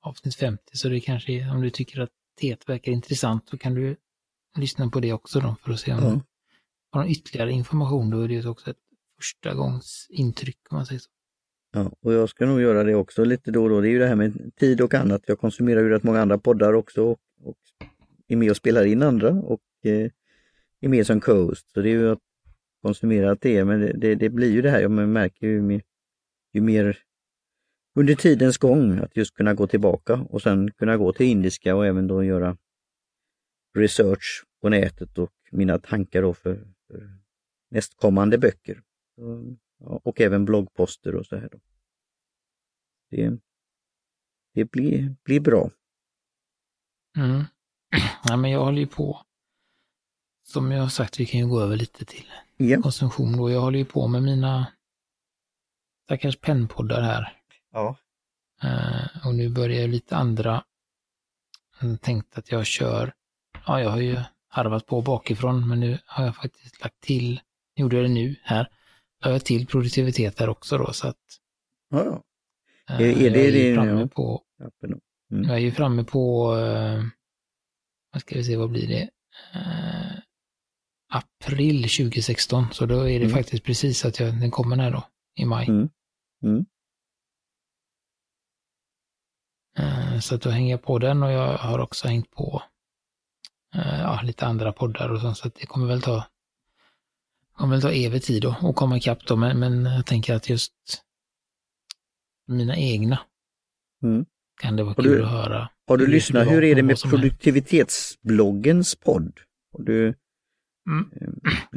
[0.00, 3.74] avsnitt 50, så det kanske är, om du tycker att teet verkar intressant så kan
[3.74, 3.96] du
[4.56, 6.10] lyssna på det också då för att se om Ja.
[6.10, 6.20] du
[6.90, 8.10] har någon ytterligare information.
[8.10, 8.78] Då är det också ett
[9.16, 11.10] första gångs intryck om man säger så.
[11.72, 13.80] Ja, och jag ska nog göra det också lite då och då.
[13.80, 15.22] Det är ju det här med tid och annat.
[15.26, 17.56] Jag konsumerar ju rätt många andra poddar också och, och
[18.28, 20.10] är med och spelar in andra och eh,
[20.80, 21.70] är med som co-host.
[21.70, 22.18] Så det är ju att
[22.82, 25.82] konsumera det, men det, det, det blir ju det här, jag märker ju, mer-
[26.52, 26.98] ju mer
[27.94, 31.86] under tidens gång att just kunna gå tillbaka och sen kunna gå till indiska och
[31.86, 32.56] även då göra
[33.74, 36.54] research på nätet och mina tankar då för,
[36.86, 37.10] för
[37.70, 38.82] nästkommande böcker.
[39.16, 41.48] Så och även bloggposter och så här.
[41.52, 41.58] Då.
[43.10, 43.38] Det,
[44.54, 45.70] det blir, blir bra.
[47.16, 47.44] Mm.
[48.24, 49.22] Ja, men jag håller ju på,
[50.42, 52.82] som jag har sagt, vi kan ju gå över lite till Ja.
[52.82, 53.50] konsumtion då.
[53.50, 54.72] Jag håller ju på med mina
[56.04, 57.36] stackars pennpoddar här.
[57.72, 57.96] Ja.
[58.62, 60.64] Eh, och nu börjar jag lite andra.
[61.80, 63.12] Jag tänkte att jag kör,
[63.66, 67.40] ja jag har ju harvat på bakifrån men nu har jag faktiskt lagt till,
[67.74, 68.68] gjorde jag det nu här,
[69.44, 71.16] till produktivitet här också då så att
[71.90, 72.22] ja, ja.
[72.94, 74.06] eh, Är- är jag det är ju din- framme ja.
[74.08, 74.42] på,
[74.88, 74.98] då.
[75.28, 77.02] jag är ju framme på, eh,
[78.12, 79.10] vad ska vi se, vad blir det?
[79.54, 80.18] Eh,
[81.10, 83.36] april 2016, så då är det Mm.
[83.36, 85.68] faktiskt precis att jag, den kommer här då, i maj.
[85.68, 85.88] Mm.
[86.42, 86.64] Mm.
[89.78, 92.62] Eh, Så att då hänger jag på den och jag har också hängt på
[93.74, 96.26] ja, lite andra poddar och sånt, så att det kommer väl ta
[97.58, 100.48] kommer väl ta evig tid då att komma ikapp då, men, men jag tänker att
[100.48, 100.72] just
[102.48, 103.18] mina egna
[104.02, 104.24] Mm.
[104.60, 105.70] kan det vara Har kul du- att höra.
[105.88, 109.40] Har du lyssnat, hur är det med produktivitetsbloggens podd?
[109.72, 110.14] Har du
[110.88, 111.10] Mm.
[111.20, 111.28] eh,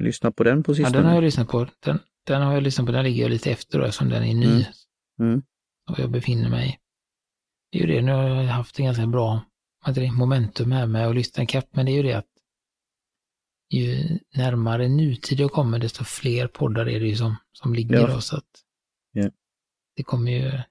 [0.03, 0.97] lyssnat på den på Ja, sistone?
[0.97, 1.67] den har jag lyssnat på.
[1.79, 4.33] Den, den har jag lyssnat på, den ligger jag lite efter då, eftersom den är
[4.35, 4.45] ny.
[4.47, 4.63] Mm.
[5.19, 5.41] Mm.
[5.91, 6.77] Och jag befinner mig
[7.71, 9.41] Det är ju det, nu har jag haft en ganska bra
[10.13, 12.25] momentum här med att lyssna ikapp, men det är ju det att
[13.71, 18.07] ju närmare nutid jag kommer, desto fler poddar är det ju som, som ligger Ja.
[18.07, 18.63] då, så att
[19.11, 19.29] Ja.
[19.95, 20.61] det kommer ju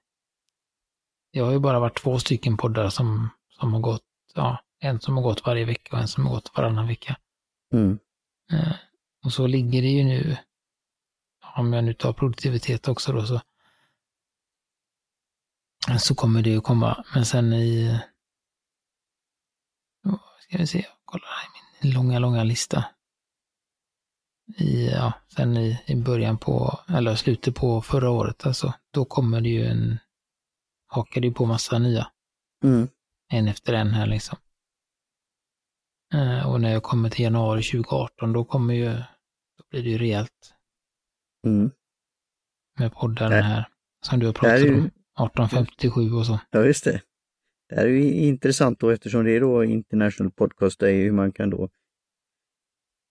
[1.33, 5.15] Det har ju bara varit två stycken poddar som, som har gått, ja, en som
[5.17, 7.17] har gått varje vecka och en som har gått varannan vecka.
[7.73, 7.99] Mm.
[8.51, 8.73] Eh,
[9.25, 10.37] och så ligger det ju nu,
[11.57, 13.41] om jag nu tar produktivitet också då, så,
[15.99, 17.05] så kommer det ju komma.
[17.13, 17.99] Men sen i,
[20.39, 22.85] ska vi se, kolla här långa, långa lista.
[24.57, 29.41] I, ja, sen i, i början på, eller slutet på förra året alltså, då kommer
[29.41, 29.97] det ju en,
[30.87, 32.07] hakar det ju på massa nya
[32.63, 32.87] Mm.
[33.31, 34.37] en efter en här liksom.
[36.13, 38.93] Eh, och när jag kommer till januari 2018 då kommer ju,
[39.57, 40.53] då blir det ju rejält
[41.47, 41.71] Mm.
[42.79, 43.67] med poddarna här.
[44.05, 46.39] Som du har pratat om, 1857 och så.
[46.49, 47.01] ja just det.
[47.71, 51.31] Det här är ju intressant då eftersom det är då International Podcast Day, hur man
[51.31, 51.69] kan då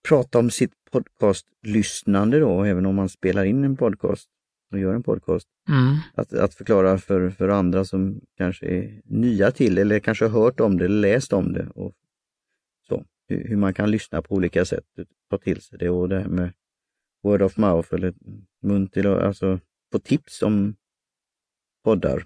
[0.07, 4.29] prata om sitt podcastlyssnande då, även om man spelar in en podcast
[4.71, 5.47] och gör en podcast.
[5.69, 10.41] Mm, Att, att förklara för, för andra som kanske är nya till eller kanske har
[10.41, 11.67] hört om det eller läst om det.
[11.75, 11.93] Och
[12.87, 14.85] så, hur, hur man kan lyssna på olika sätt,
[15.29, 16.53] ta till sig det och det här med
[17.23, 18.13] word of mouth eller
[18.61, 19.59] mun till alltså
[19.91, 20.75] få tips om
[21.83, 22.25] poddar.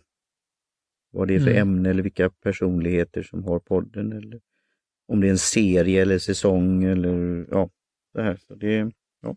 [1.16, 1.62] Vad det är för Mm.
[1.62, 4.40] ämne eller vilka personligheter som har podden eller
[5.08, 7.70] om det är en serie eller säsong eller ja,
[8.14, 8.36] det här.
[8.48, 9.36] Så det, ja.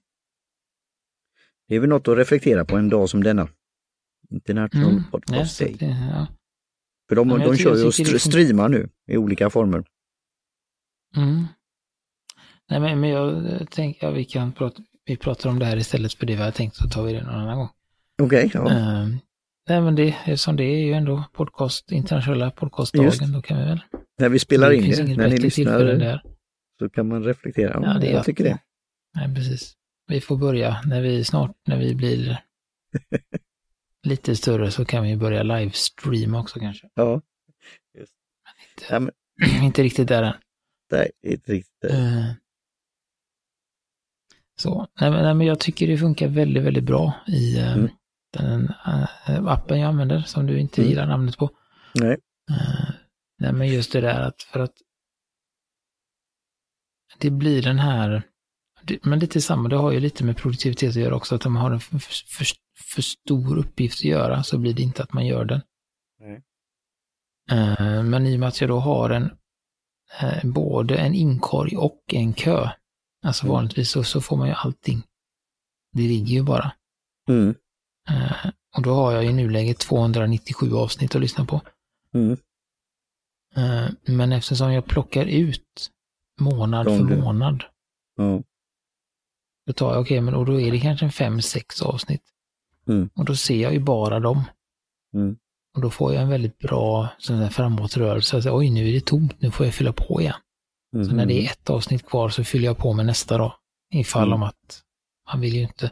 [1.69, 3.49] det är väl något att reflektera på en dag som denna.
[4.31, 5.05] International mm.
[5.11, 5.77] Podcast Day.
[5.79, 6.27] det, ja.
[7.09, 9.85] För de, Ja, de kör ju och str- fun- streamar nu i olika former.
[11.17, 11.45] Mm.
[12.71, 16.15] Nej, men, men jag tänker, ja, vi kan prata, vi pratar om det här istället
[16.15, 17.69] för det vi har tänkt så tar vi det någon annan gång.
[18.23, 18.71] Okej, ja.
[18.71, 19.09] Eh,
[19.69, 23.33] nej, men det, eftersom det är ju ändå podcast, internationella podcastdagen, Just.
[23.33, 23.81] då kan vi väl.
[24.19, 26.23] när vi spelar det in det, när ni lyssnar där.
[26.79, 27.81] så kan man reflektera.
[27.83, 28.59] Ja, det är jag tycker det.
[29.15, 29.75] Nej, precis.
[30.07, 32.41] Vi får börja när vi snart, när vi blir
[34.03, 36.89] lite större så kan vi börja livestreama också kanske.
[36.95, 37.21] Ja.
[38.91, 39.11] Ja, men,
[39.63, 40.35] Inte riktigt där än.
[40.93, 41.85] nej, inte riktigt.
[41.91, 42.25] Eh,
[44.61, 47.91] Så, nej men, nej men jag tycker det funkar väldigt, väldigt bra i eh, Mm.
[48.43, 48.73] Den
[49.27, 50.91] eh, appen jag använder som du inte Mm.
[50.91, 51.51] gillar namnet på.
[51.95, 52.17] Nej.
[52.51, 52.91] Eh,
[53.39, 54.75] nej men just det där att för att
[57.19, 58.23] det blir den här,
[59.03, 61.63] men lite samma, det har ju lite med produktivitet att göra också, att om man
[61.63, 62.47] har en för, för,
[62.95, 65.61] för stor uppgift att göra så blir det inte att man gör den.
[66.21, 66.43] Nej.
[67.51, 69.31] Eh, men i och med att jag då har en,
[70.21, 72.71] eh, både en inkorg och en kö,
[73.25, 73.53] alltså Mm.
[73.55, 75.03] vanligtvis så, så får man ju allting.
[75.93, 76.73] Det ligger ju bara.
[77.29, 77.55] Mm.
[78.09, 81.61] Eh, och då har jag i nuläget 297 avsnitt att lyssna på.
[82.15, 82.37] Mm.
[83.57, 85.91] Eh, men eftersom jag plockar ut
[86.41, 87.23] månad Från för det.
[87.23, 87.65] månad,
[88.17, 88.43] Ja.
[89.67, 92.23] då tar jag, okej, men och då är det kanske en fem, sex avsnitt.
[92.89, 93.11] Mm.
[93.15, 94.43] Och då ser jag ju bara dem.
[95.15, 95.37] Mm.
[95.75, 98.37] Och då får jag en väldigt bra sån där framåtrörelse.
[98.37, 100.35] Alltså, Oj, nu är det tomt, nu får jag fylla på igen.
[100.93, 103.55] Så när det är ett avsnitt kvar så fyller jag på med nästa då.
[103.95, 104.35] Ifall Mm.
[104.35, 104.83] om att
[105.33, 105.91] man vill ju inte.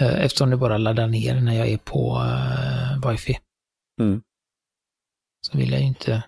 [0.00, 3.38] Eh, Eftersom det bara laddar ner när jag är på uh, wifi.
[4.00, 4.22] Mm.
[5.46, 6.22] Så vill jag ju inte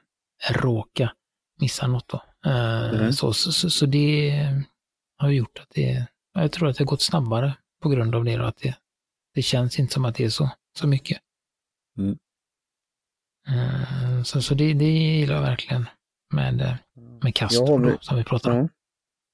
[0.51, 1.13] råka
[1.61, 2.23] missa något då.
[2.51, 3.13] Eh, Mm.
[3.13, 4.33] så, så, så, det
[5.17, 8.37] har gjort att det, jag tror att det har gått snabbare på grund av det
[8.37, 8.75] då, att det
[9.35, 11.19] det känns inte som att det är så, så mycket.
[11.99, 12.19] Mm.
[13.49, 15.87] Eh, Så, så det, det gillar jag verkligen
[16.35, 16.75] med, eh,
[17.23, 18.69] med Castro väl- då, som vi pratar om.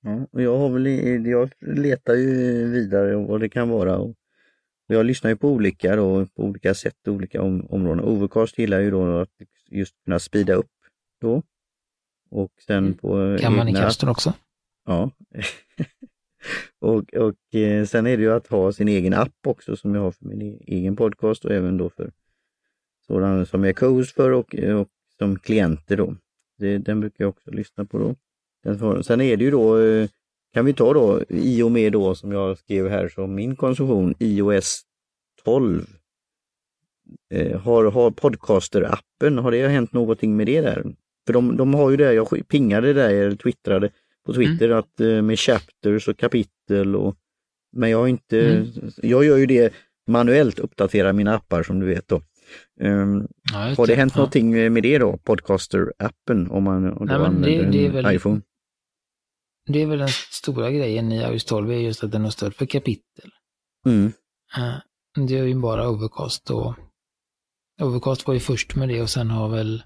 [0.02, 0.10] Ja.
[0.10, 0.26] ja.
[0.32, 0.86] Och jag har väl,
[1.26, 3.98] jag letar ju vidare vad det kan vara.
[3.98, 4.14] Och
[4.86, 8.04] jag lyssnar ju på olika då, på olika sätt, olika om, områden.
[8.04, 9.30] Overcast gillar ju då att
[9.70, 10.70] just kunna speeda upp
[11.20, 11.42] då.
[12.30, 13.38] Och sen på Mm.
[13.38, 14.34] Kan man i Castro också?
[14.84, 15.10] Ja.
[16.80, 20.02] och och eh, sen är det ju att ha sin egen app också som jag
[20.02, 22.10] har för min e- egen podcast och även då för
[23.06, 26.16] sådana som jag är co-host för och, och som klienter då.
[26.58, 29.02] Det, den brukar jag också lyssna på då.
[29.02, 30.08] Sen är det ju då, eh,
[30.56, 34.14] kan vi ta då, i och med då som jag skrev här, som min konsumtion
[34.18, 34.82] iOS
[35.44, 35.86] 12
[37.34, 40.84] eh, har, har podcaster-appen, har det hänt någonting med det där?
[41.26, 43.90] För de, de har ju det, jag pingade det där, eller twittrade
[44.26, 47.16] på Twitter att eh, med chapters och kapitel och
[47.72, 48.66] men jag har inte, Mm.
[49.02, 49.72] jag gör ju det
[50.08, 52.22] manuellt, uppdaterar mina appar som du vet då.
[52.80, 54.18] Ehm, Ja, har det hänt Ja.
[54.18, 58.14] någonting med det då, Podcaster-appen om man om Nej, det- använder det är en väl-
[58.14, 58.40] iPhone?
[59.66, 62.54] Det är väl den stora grejen i iOS 12 är just att den har stöd
[62.54, 63.30] för kapitel.
[63.86, 64.12] Mm.
[64.56, 64.78] Eh,
[65.26, 66.74] Det är ju bara Overcast och
[67.82, 69.84] Overcast var ju först med det och sen har väl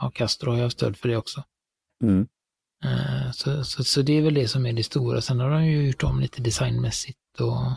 [0.00, 1.44] ja, Castro har ju stöd för det också.
[2.04, 2.28] Mm.
[2.84, 5.20] Eh, Så, så, så det är väl det som är det stora.
[5.20, 7.70] Sen har de ju gjort om lite designmässigt och,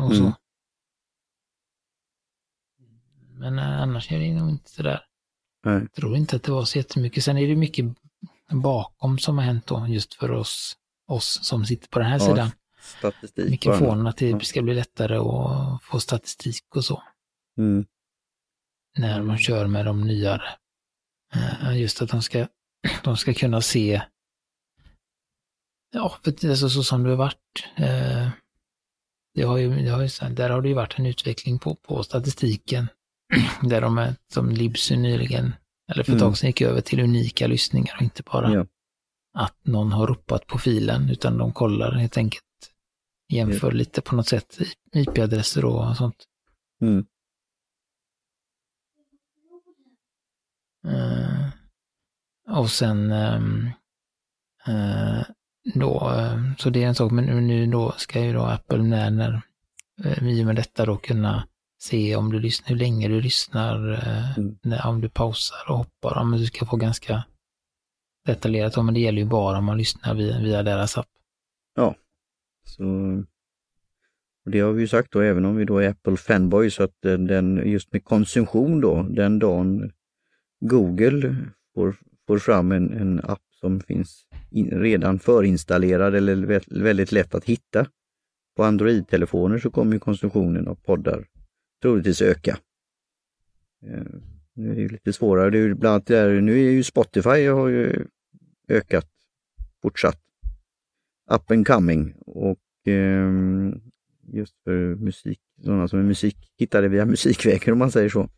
[0.00, 0.22] och så.
[0.22, 0.32] Mm.
[3.38, 5.00] Men eh, annars är det nog inte sådär.
[5.64, 5.80] Nej.
[5.80, 7.24] Jag tror inte att det var så jättemycket.
[7.24, 7.84] Sen är det mycket
[8.52, 10.76] bakom som har hänt då, just för oss,
[11.08, 12.50] oss som sitter på den här Ja, sidan.
[12.80, 13.50] Statistik.
[13.50, 17.02] Mikrofonen, att det ska bli lättare att få statistik och så.
[17.58, 17.86] Mm.
[18.98, 20.48] när man kör med de nyare.
[21.34, 22.46] Eh, Just att de ska,
[23.04, 24.02] de ska kunna se,
[25.92, 27.66] ja, är så, som det har varit.
[27.76, 28.28] eh,
[29.34, 32.02] Det har ju, det har ju, där har det ju varit en utveckling på, på
[32.02, 32.88] statistiken.
[33.62, 35.54] Där de är, som Libsy nyligen,
[35.92, 36.20] eller för ett Mm.
[36.20, 38.66] tag sedan gick över till unika lyssningar och inte bara Ja.
[39.34, 42.42] att någon har ropat på filen, utan de kollar helt enkelt,
[43.32, 44.58] jämför lite på något sätt
[44.92, 46.24] IP-adresser och sånt.
[46.82, 47.06] Mm.
[50.88, 51.48] Eh,
[52.58, 53.70] och sen ehm,
[54.66, 55.22] eh,
[55.74, 59.10] då, eh, så det är en sak, men nu- då ska ju då Apple när,
[59.10, 59.42] när
[60.22, 64.38] i och med detta då kunna se om du lyssnar, hur länge du lyssnar, eh,
[64.38, 64.58] Mm.
[64.62, 67.24] när, om du pausar och hoppar, om du ska få ganska
[68.26, 71.06] detaljerat, men det gäller ju bara om man lyssnar via, via deras app.
[72.68, 72.84] Så,
[74.44, 76.82] och det har vi ju sagt då, även om vi då är Apple fanboy, så
[76.82, 79.92] att den- den just med konsumtion då, den dagen
[80.60, 81.36] Google
[81.74, 87.34] får, får fram en, en app som finns in, redan förinstallerad eller vä- väldigt lätt
[87.34, 87.86] att hitta
[88.56, 91.26] på Android-telefoner så kommer ju konsumtionen av poddar
[91.82, 92.58] troligtvis öka.
[93.86, 94.02] Eh,
[94.54, 96.82] nu är det ju lite svårare, det är ju bland annat där, nu är ju
[96.82, 98.06] Spotify har ju
[98.68, 99.06] ökat
[99.82, 100.20] fortsatt
[101.30, 103.80] up and coming och ehm,
[104.32, 108.28] just för musik, sådana som är musik, hittade via musikvägen om man säger så.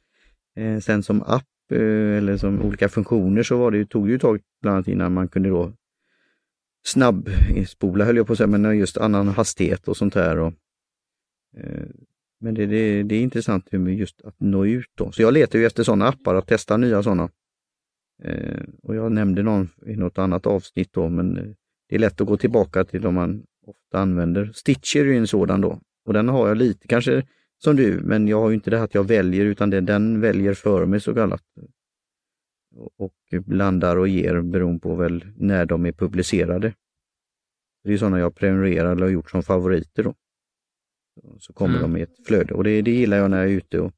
[0.56, 1.78] Eh, sen som app eh,
[2.16, 4.88] eller som olika funktioner så var det, ju- tog det ju ett tag bland annat
[4.88, 5.72] innan man kunde då
[6.86, 10.38] snabbspola höll jag på att säga, men just annan hastighet och sånt här.
[10.38, 10.52] Och,
[11.56, 11.86] eh,
[12.40, 15.12] men det, det, det är intressant hur just att nå ut då.
[15.12, 17.30] Så jag letar ju efter sådana appar, att testa nya sådana.
[18.22, 21.44] Eh, och jag nämnde någon i något annat avsnitt då, men eh,
[21.88, 24.52] det är lätt att gå tillbaka till de man ofta använder.
[24.54, 27.26] Stitcher är ju en sådan då och den har jag lite kanske
[27.58, 30.20] som du, men jag har ju inte det här att jag väljer utan det, den
[30.20, 31.42] väljer för mig så kallat.
[32.76, 36.74] Och, och blandar och ger beroende på väl när de är publicerade.
[37.84, 40.14] Det är sådana jag prenumererar eller har gjort som favoriter då.
[41.38, 41.92] Så, kommer Mm.
[41.92, 43.92] de i ett flöde och det, det gillar jag när jag är ute och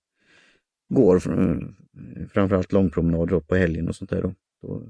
[0.88, 1.74] går, fr-
[2.28, 4.22] framförallt långpromenader på helgen och sånt där.
[4.22, 4.82] Då, då,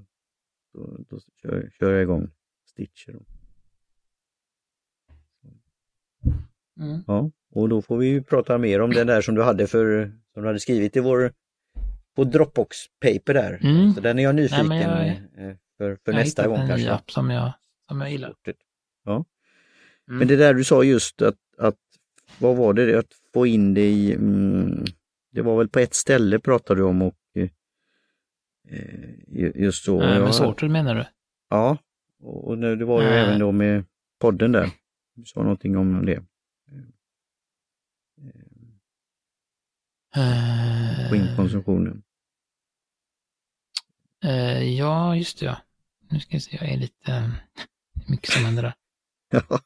[0.74, 2.30] då, då kör, kör jag igång
[2.70, 3.16] Stitcher.
[6.80, 7.00] Mm.
[7.06, 10.12] Ja, och då får vi ju prata mer om den där som du hade för,
[10.34, 11.32] som du hade skrivit i vår,
[12.16, 13.58] på Dropbox paper där.
[13.62, 13.92] Mm.
[13.92, 16.90] Så den är jag nyfiken Nej, jag- eh, för, för Jag nästa gång kanske.
[16.92, 17.52] app som jag,
[17.88, 18.34] som jag gillar.
[19.04, 19.14] Ja.
[20.08, 20.18] Mm.
[20.18, 21.78] Men det där du sa just att, att
[22.40, 24.84] vad var det, att få in det i, mm,
[25.32, 27.48] det var väl på ett ställe pratade du om och eh,
[28.68, 30.02] eh, ju- just så.
[30.02, 31.06] Jag- men Sorted menar du?
[31.48, 31.78] Ja,
[32.20, 33.18] och och det var ju Nej.
[33.18, 33.84] även då med
[34.18, 34.70] podden där.
[35.14, 36.22] Du sa någonting om det.
[41.08, 42.02] Få in Eh, konsumtionen.
[44.24, 45.56] eh, ja, just det ja.
[46.10, 47.12] Nu ska jag se, jag är lite...
[47.12, 47.28] eh,
[48.08, 48.74] mycket som händer där.
[49.30, 49.60] Ja,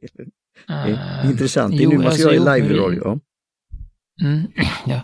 [0.00, 0.26] det är
[0.68, 1.76] Eh, intressant.
[1.76, 3.20] Det är jo, nu man ska alltså, göra jo, live vi- radio.
[4.20, 4.26] Ja.
[4.26, 4.46] Mm,
[4.86, 4.96] ja.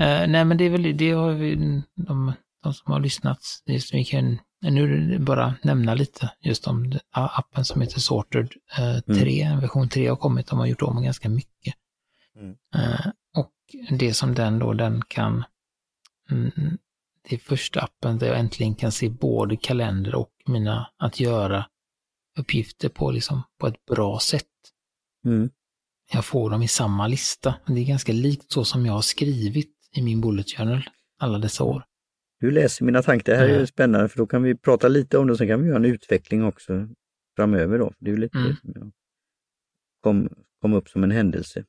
[0.00, 1.54] Uh, nej men det är väl det har vi,
[1.94, 2.32] de,
[2.62, 7.80] de som har lyssnat, just, vi kan nu bara nämna lite just om appen som
[7.80, 9.60] heter Sorted uh, 3, mm.
[9.60, 11.74] version 3 har kommit, de har gjort om ganska mycket.
[12.36, 12.50] Mm.
[12.50, 13.06] Uh,
[13.36, 13.52] och
[13.98, 15.44] det som den då, den kan,
[16.30, 16.78] mm,
[17.28, 21.66] det är första appen där jag äntligen kan se både kalender och mina att göra
[22.38, 24.46] uppgifter på, liksom, på ett bra sätt.
[25.26, 25.50] Mm.
[26.12, 27.54] Jag får dem i samma lista.
[27.66, 31.64] Det är ganska likt så som jag har skrivit i min bullet journal alla dessa
[31.64, 31.84] år.
[32.40, 35.26] Du läser mina tankar, det här är spännande för då kan vi prata lite om
[35.26, 36.88] det och sen kan vi göra en utveckling också
[37.36, 37.92] framöver då.
[37.98, 38.56] Det är lite mm.
[38.56, 38.92] som
[40.00, 40.28] kom,
[40.60, 41.64] kom upp som en händelse.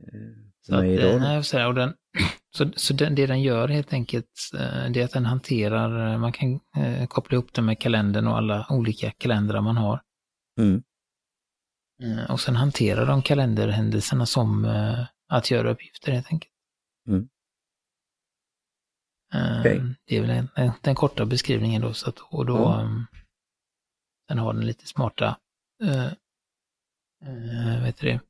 [0.00, 1.20] Eh, så, att, idag.
[1.20, 1.94] Nej, så, och den,
[2.56, 6.18] så, så den, det den gör helt enkelt, eh, det är att den hanterar, eh,
[6.18, 10.00] man kan eh, koppla ihop den med kalendern och alla olika kalendrar man har.
[10.58, 10.82] Mm.
[12.28, 14.64] Och sen hanterar de kalenderhändelserna som
[15.28, 16.52] att göra uppgifter helt enkelt.
[17.08, 17.28] Mm.
[19.60, 19.80] Okay.
[20.04, 23.06] Det är väl en, den korta beskrivningen då, så att, och då mm.
[24.28, 25.38] den har den lite smarta,
[25.82, 26.12] uh,
[27.26, 28.20] uh, vad heter det,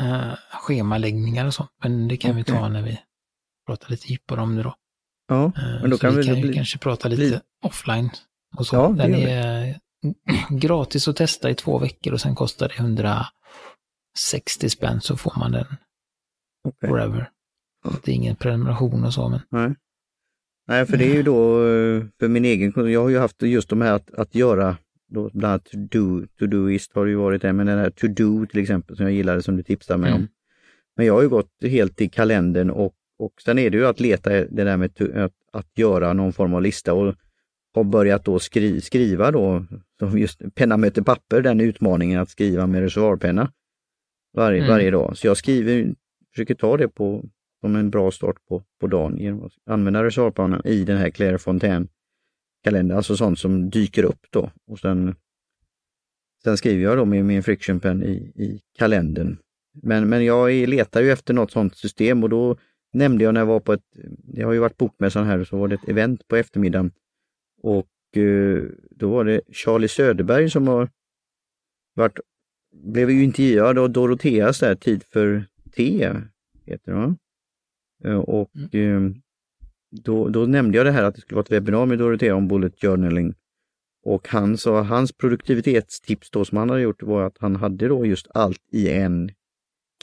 [0.00, 1.70] uh, schemaläggningar och sånt.
[1.82, 2.42] Men det kan okay.
[2.42, 3.00] vi ta när vi
[3.66, 4.76] pratar lite djupare om det då.
[5.28, 7.40] Ja, men då kan vi, kan ju kanske prata lite bli...
[7.62, 8.10] offline.
[8.56, 8.76] Och så.
[8.76, 9.80] Ja, Den är
[10.50, 15.52] gratis att testa i två veckor och sen kostar det 160 spänn så får man
[15.52, 15.66] den
[16.68, 16.90] okay.
[16.90, 17.30] forever.
[18.04, 19.28] Det är ingen prenumeration och så.
[19.28, 19.40] Men...
[19.50, 19.74] Nej.
[20.68, 21.54] Nej, för det är ju då
[22.20, 24.76] för min egen jag har ju haft just de här att, att göra
[25.10, 28.60] då bland annat to-do, to-doist har det ju varit det, men den här to-do till
[28.60, 30.22] exempel som jag gillade som du tipsade mig mm.
[30.22, 30.28] om.
[30.96, 34.00] Men jag har ju gått helt i kalendern och, och sen är det ju att
[34.00, 37.14] leta det där med att, att göra någon form av lista och
[37.74, 39.64] har börjat då skri, skriva då,
[40.16, 43.52] just penna möter papper, den utmaningen att skriva med reservoarpenna
[44.36, 44.70] varje, mm.
[44.70, 45.16] varje dag.
[45.16, 45.94] Så jag skriver,
[46.34, 47.24] försöker ta det på,
[47.60, 51.38] som en bra start på, på dagen genom att använda reservoarpennan i den här Claire
[51.38, 51.88] Fontaine
[52.64, 54.50] kalender, alltså sånt som dyker upp då.
[54.66, 55.14] Och sen,
[56.42, 59.36] sen skriver jag då med min friction pen i, i kalendern.
[59.82, 62.56] Men, men jag letar ju efter något sånt system och då
[62.92, 63.84] nämnde jag när jag var på ett,
[64.18, 66.92] det har ju varit bokmässan här, så var det ett event på eftermiddagen.
[67.62, 70.88] Och eh, då var det Charlie Söderberg som har
[71.94, 72.18] varit,
[72.72, 75.44] blev ju intervjuad av Doroteas där, Tid för
[75.76, 76.14] te,
[76.66, 79.06] heter det eh, Och mm.
[79.06, 79.12] Eh,
[79.90, 82.48] då, då nämnde jag det här att det skulle vara ett webbinar med Dorotea om
[82.48, 83.34] bullet journaling.
[84.02, 88.06] Och han sa, hans produktivitetstips då som han hade gjort var att han hade då
[88.06, 89.30] just allt i en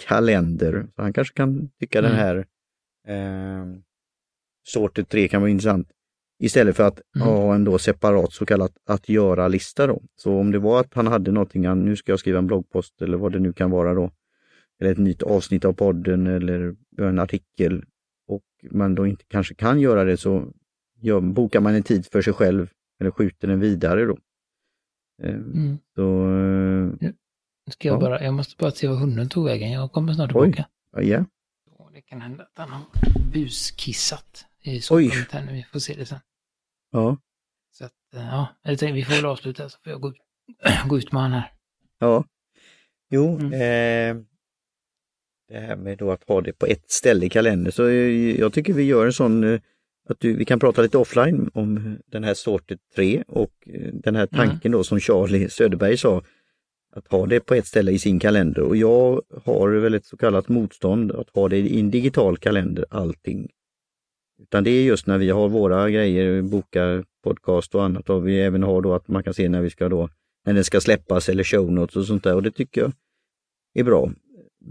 [0.07, 0.87] kalender.
[0.95, 2.11] Så han kanske kan tycka mm.
[2.11, 2.45] den här
[3.07, 3.65] eh,
[4.63, 5.91] sortet 3 kan vara intressant.
[6.39, 7.27] Istället för att mm.
[7.27, 10.01] ha en då separat så kallat att göra-lista då.
[10.15, 13.17] Så om det var att han hade någonting, nu ska jag skriva en bloggpost eller
[13.17, 14.11] vad det nu kan vara då.
[14.79, 17.83] Eller ett nytt avsnitt av podden eller en artikel
[18.27, 20.53] och man då inte kanske kan göra det så
[21.01, 22.69] ja, bokar man en tid för sig själv
[22.99, 24.17] eller skjuter den vidare då.
[25.23, 25.77] Eh, mm.
[25.95, 26.31] Så,
[27.01, 27.11] eh,
[27.71, 27.99] Ska jag, ja.
[27.99, 29.71] bara, jag måste bara se vad hunden tog vägen.
[29.71, 30.67] Jag kommer snart tillbaka.
[30.91, 31.07] Oj.
[31.07, 31.25] Ja.
[31.93, 32.83] Det kan hända att han har
[33.33, 35.53] buskissat i sovrummet här nu.
[35.53, 36.19] Vi får se det sen.
[36.97, 37.17] Ja.
[37.71, 38.47] Så att, eh, ja,
[38.93, 40.13] vi får väl avsluta så får jag gå,
[40.87, 41.51] gå ut med han här.
[41.99, 42.23] Ja.
[43.09, 43.53] Jo, mm.
[43.53, 44.23] eh,
[45.49, 47.71] det här med då att ha det på ett ställe i kalendern.
[47.71, 47.89] Så
[48.41, 49.59] jag tycker vi gör en sån, eh,
[50.09, 54.15] att du, vi kan prata lite offline om den här sortet 3 och eh, den
[54.15, 56.23] här tanken då som Charlie Söderberg sa,
[56.93, 58.61] att ha det på ett ställe i sin kalender.
[58.61, 62.85] Och jag har väl ett så kallat motstånd att ha det i en digital kalender,
[62.89, 63.47] allting.
[64.41, 68.41] Utan det är just när vi har våra grejer, bokar podcast och annat och vi
[68.41, 70.09] även har då att man kan se när vi ska då,
[70.45, 72.91] när den ska släppas eller show notes och sånt där och det tycker jag
[73.73, 74.11] är bra.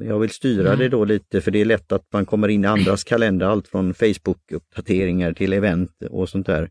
[0.00, 0.78] Jag vill styra mm.
[0.78, 3.68] det då lite för det är lätt att man kommer in i andras kalender, allt
[3.68, 6.70] från Facebook-uppdateringar till event och sånt där.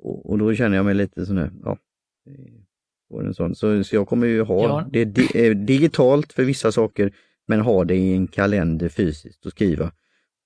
[0.00, 1.78] Och, och, då känner jag mig lite sån här, ja,
[3.20, 3.54] en sån.
[3.54, 4.88] Så, så jag kommer ju ha ja.
[4.92, 7.12] det di digitalt för vissa saker,
[7.46, 9.92] men ha det i en kalender fysiskt och skriva.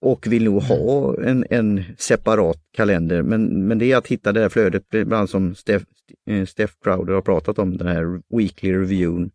[0.03, 1.29] Och vill nog ha mm.
[1.29, 5.55] en, en separat kalender, men, men det är att hitta det där flödet, bland som
[5.55, 5.85] Steph,
[6.27, 9.31] eh, Steph Crowder har pratat om, den här weekly reviewn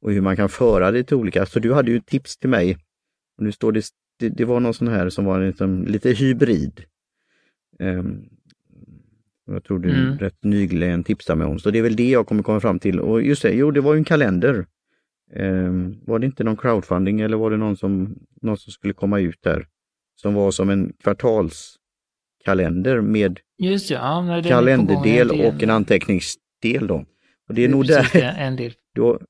[0.00, 1.46] och hur man kan föra det till olika.
[1.46, 2.78] Så du hade ju tips till mig.
[3.38, 3.84] Och nu står det,
[4.18, 6.84] det, det var någon sån här som var liksom, lite hybrid.
[7.78, 8.24] Um,
[9.46, 10.18] jag tror du mm.
[10.18, 11.58] rätt nyligen tipsade mig om.
[11.58, 13.00] Så det är väl det jag kommer komma fram till.
[13.00, 14.66] Och just det, jo det var ju en kalender.
[15.34, 19.20] Um, var det inte någon crowdfunding eller var det någon som, någon som skulle komma
[19.20, 19.66] ut där?
[20.20, 27.04] Som var som en kvartalskalender med Just ja, nej, kalenderdel och en anteckningsdel då.
[27.48, 28.74] Och det är, det nog där, en del.
[28.94, 29.20] Då,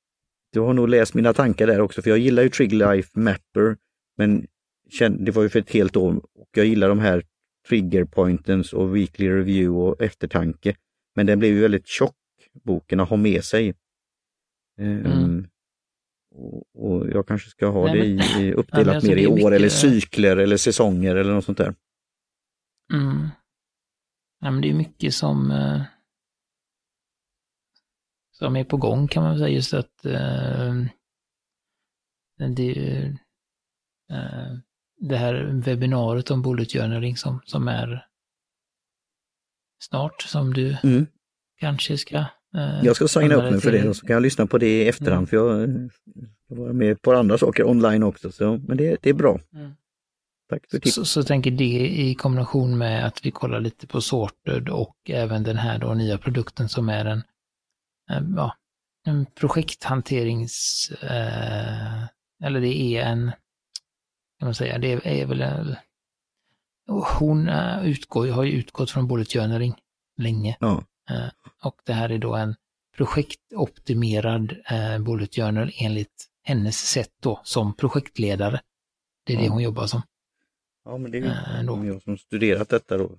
[0.52, 3.76] du har nog läst mina tankar där också, för jag gillar ju Trig Life Mapper,
[4.16, 4.46] men
[5.18, 7.22] det var ju för ett helt år och jag gillar de här
[7.68, 10.74] trigger pointens och weekly review och eftertanke.
[11.14, 12.16] Men den blev ju väldigt tjock,
[12.64, 13.74] boken att ha med sig.
[14.78, 15.46] Mm.
[16.74, 19.34] Och, jag kanske ska ha Nej, det i, i uppdelat ja, alltså mer i år
[19.34, 19.52] mycket...
[19.52, 21.74] eller cykler eller säsonger eller något sånt där.
[22.92, 23.28] Mm.
[24.40, 25.82] Ja, men det är mycket som eh,
[28.38, 30.74] som är på gång kan man säga just att eh,
[32.56, 33.04] det,
[34.10, 34.56] eh,
[34.96, 38.06] det här webbinariet om bullet journaling som, som är
[39.78, 41.06] snart som du mm.
[41.56, 42.24] kanske ska
[42.82, 44.88] Jag ska signa upp mig för det och så kan jag lyssna på det i
[44.88, 45.26] efterhand mm.
[45.26, 45.68] för jag
[46.44, 48.32] ska vara med på andra saker online också.
[48.32, 49.40] Så, men det, det är bra.
[49.54, 49.72] Mm.
[50.48, 50.94] Tack för tips.
[50.94, 55.42] Så, så tänker det i kombination med att vi kollar lite på Sorted och även
[55.42, 57.22] den här då nya produkten som är en,
[58.10, 58.54] eh, ja,
[59.06, 62.02] en projekthanterings, eh,
[62.44, 63.32] eller det är en,
[64.38, 65.76] kan man säga, det är väl en,
[67.18, 69.74] hon eh, utgår, har ju utgått från bullet journaling
[70.16, 70.56] länge.
[70.60, 70.84] Ja.
[71.10, 71.28] Eh,
[71.62, 72.54] och det här är då en
[72.96, 78.60] projektoptimerad eh, bullet journal enligt hennes sätt då som projektledare.
[79.26, 80.02] Det är det hon jobbar som.
[80.84, 83.10] Ja, men det är ju äh, jag som studerat detta då,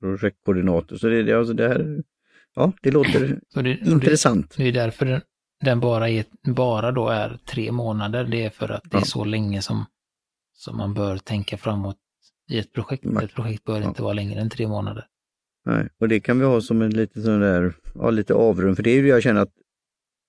[0.00, 0.96] projektkoordinator.
[0.96, 2.02] Så det, alltså det här,
[2.54, 4.54] ja, det låter det, intressant.
[4.56, 5.20] Det, det, är därför den,
[5.60, 8.24] den, bara, är, bara då är tre månader.
[8.24, 9.00] Det är för att det ja.
[9.00, 9.84] är så länge som,
[10.52, 11.96] som man bör tänka framåt
[12.50, 13.04] i ett projekt.
[13.22, 13.88] Ett projekt bör ja.
[13.88, 15.06] inte vara längre än tre månader.
[15.64, 18.82] Nej, och det kan vi ha som en lite sån där, ja lite avrund, för
[18.82, 19.52] det är ju det jag känner att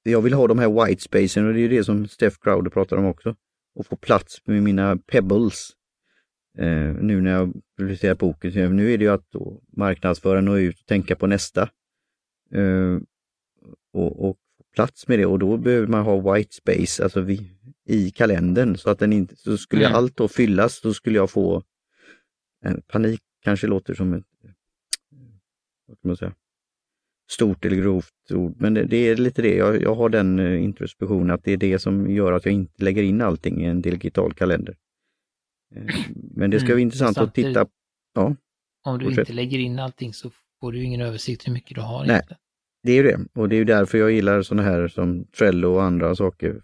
[0.03, 2.69] jag vill ha de här white spacen och det är ju det som Steph Crowder
[2.69, 3.35] pratar om också.
[3.75, 5.71] Och få plats med mina pebbles.
[6.57, 10.79] Eh, nu när jag publicerar boken, nu är det ju att då marknadsföra, nå ut
[10.79, 11.69] och tänka på nästa.
[12.51, 12.97] Eh,
[13.93, 17.51] och, och få plats med det och då behöver man ha white space, alltså vi,
[17.85, 19.95] i kalendern så att den inte, så skulle mm.
[19.95, 21.63] allt då fyllas, så skulle jag få
[22.65, 24.25] en panik, kanske låter som ett
[25.89, 26.33] vad kan man säga,
[27.31, 29.55] stort eller grovt ord, men det, det är lite det.
[29.55, 32.83] Jag, jag har den uh, introspektionen att det är det som gör att jag inte
[32.83, 34.75] lägger in allting i en digital kalender.
[35.75, 37.67] Uh, men det ska mm, bli intressant att titta.
[38.13, 38.35] Ja,
[38.85, 39.19] om du fortsätt.
[39.19, 42.05] inte lägger in allting så får du ingen översikt hur mycket du har.
[42.05, 42.39] Nej, egentligen.
[42.83, 45.73] det är ju det och det är ju därför jag gillar sådana här som Trello
[45.73, 46.61] och andra saker.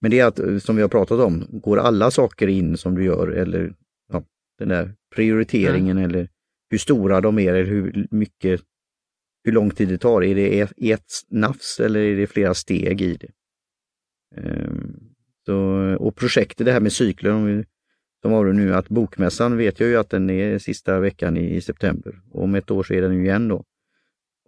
[0.00, 2.94] Men det är att, eh, som vi har pratat om, går alla saker in som
[2.94, 3.74] du gör eller
[4.12, 4.24] ja,
[4.58, 6.10] den där prioriteringen mm.
[6.10, 6.28] eller
[6.72, 8.60] hur stora de är eller hur mycket,
[9.44, 10.24] hur lång tid det tar.
[10.24, 10.60] Är det
[10.90, 13.30] ett nafs eller är det flera steg i det?
[14.36, 15.14] Um,
[15.46, 15.56] så,
[16.00, 17.64] och projektet, det här med cykler,
[18.22, 21.60] som var det nu, att bokmässan vet jag ju att den är sista veckan i,
[21.60, 22.20] september.
[22.30, 23.64] Och om ett år så är den ju igen då.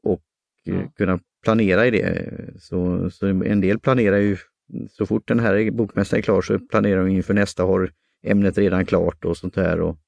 [0.03, 0.23] Och
[0.65, 0.75] ja.
[0.75, 2.31] Eh, kunna planera i det.
[2.59, 4.37] Så, så en del planerar ju,
[4.91, 7.91] så fort den här bokmässan är klar så planerar de inför nästa, har
[8.23, 9.81] ämnet redan klart och sånt här.
[9.81, 9.99] Och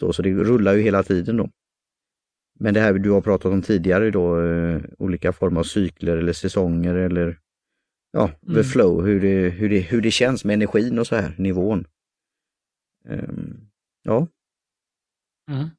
[0.00, 1.50] så, så det rullar ju hela tiden då.
[2.60, 6.32] Men det här du har pratat om tidigare då, eh, olika former av cykler eller
[6.32, 7.38] säsonger eller
[8.12, 8.54] ja, mm.
[8.54, 11.86] the flow, hur det, hur, det, hur det känns med energin och så här, nivån.
[13.08, 13.70] Um,
[14.02, 14.26] ja.
[15.50, 15.70] Mm.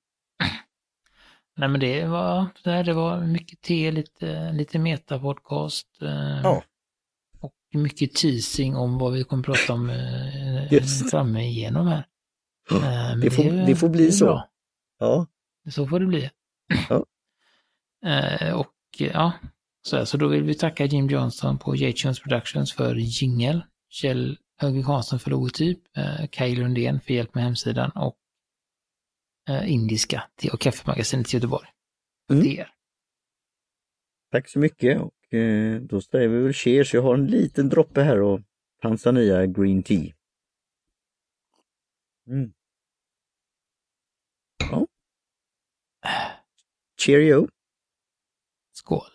[1.57, 6.01] Nej men det var, det, det var mycket te, lite, lite metapodcast.
[6.01, 6.63] Eh, ja.
[7.39, 12.05] Och mycket teasing om vad vi kommer prata om eh, framme igenom här.
[12.71, 14.25] Eh, det, får, det, det får bli så.
[14.25, 14.49] Bra.
[14.99, 15.27] Ja.
[15.69, 16.29] Så får det bli.
[16.89, 17.05] Ja.
[18.05, 19.33] Eh, och ja,
[19.81, 24.85] så, så då vill vi tacka Jim Johnson på J-Tunes Productions för jingel, Kjell Högvik
[24.85, 28.17] Hansson för logotyp, eh, Kaj Lundén för hjälp med hemsidan och
[29.49, 31.67] eh, Indiska te och kaffemagasinet i Göteborg.
[32.31, 32.43] Mm.
[32.43, 32.67] Det.
[34.31, 36.93] Tack så mycket och eh, då säger vi väl cheers.
[36.93, 38.41] Jag har en liten droppe här och
[38.81, 40.13] Tanzania Green Tea.
[42.27, 42.53] Mm.
[46.97, 47.47] Cheerio!
[48.73, 49.11] Skål!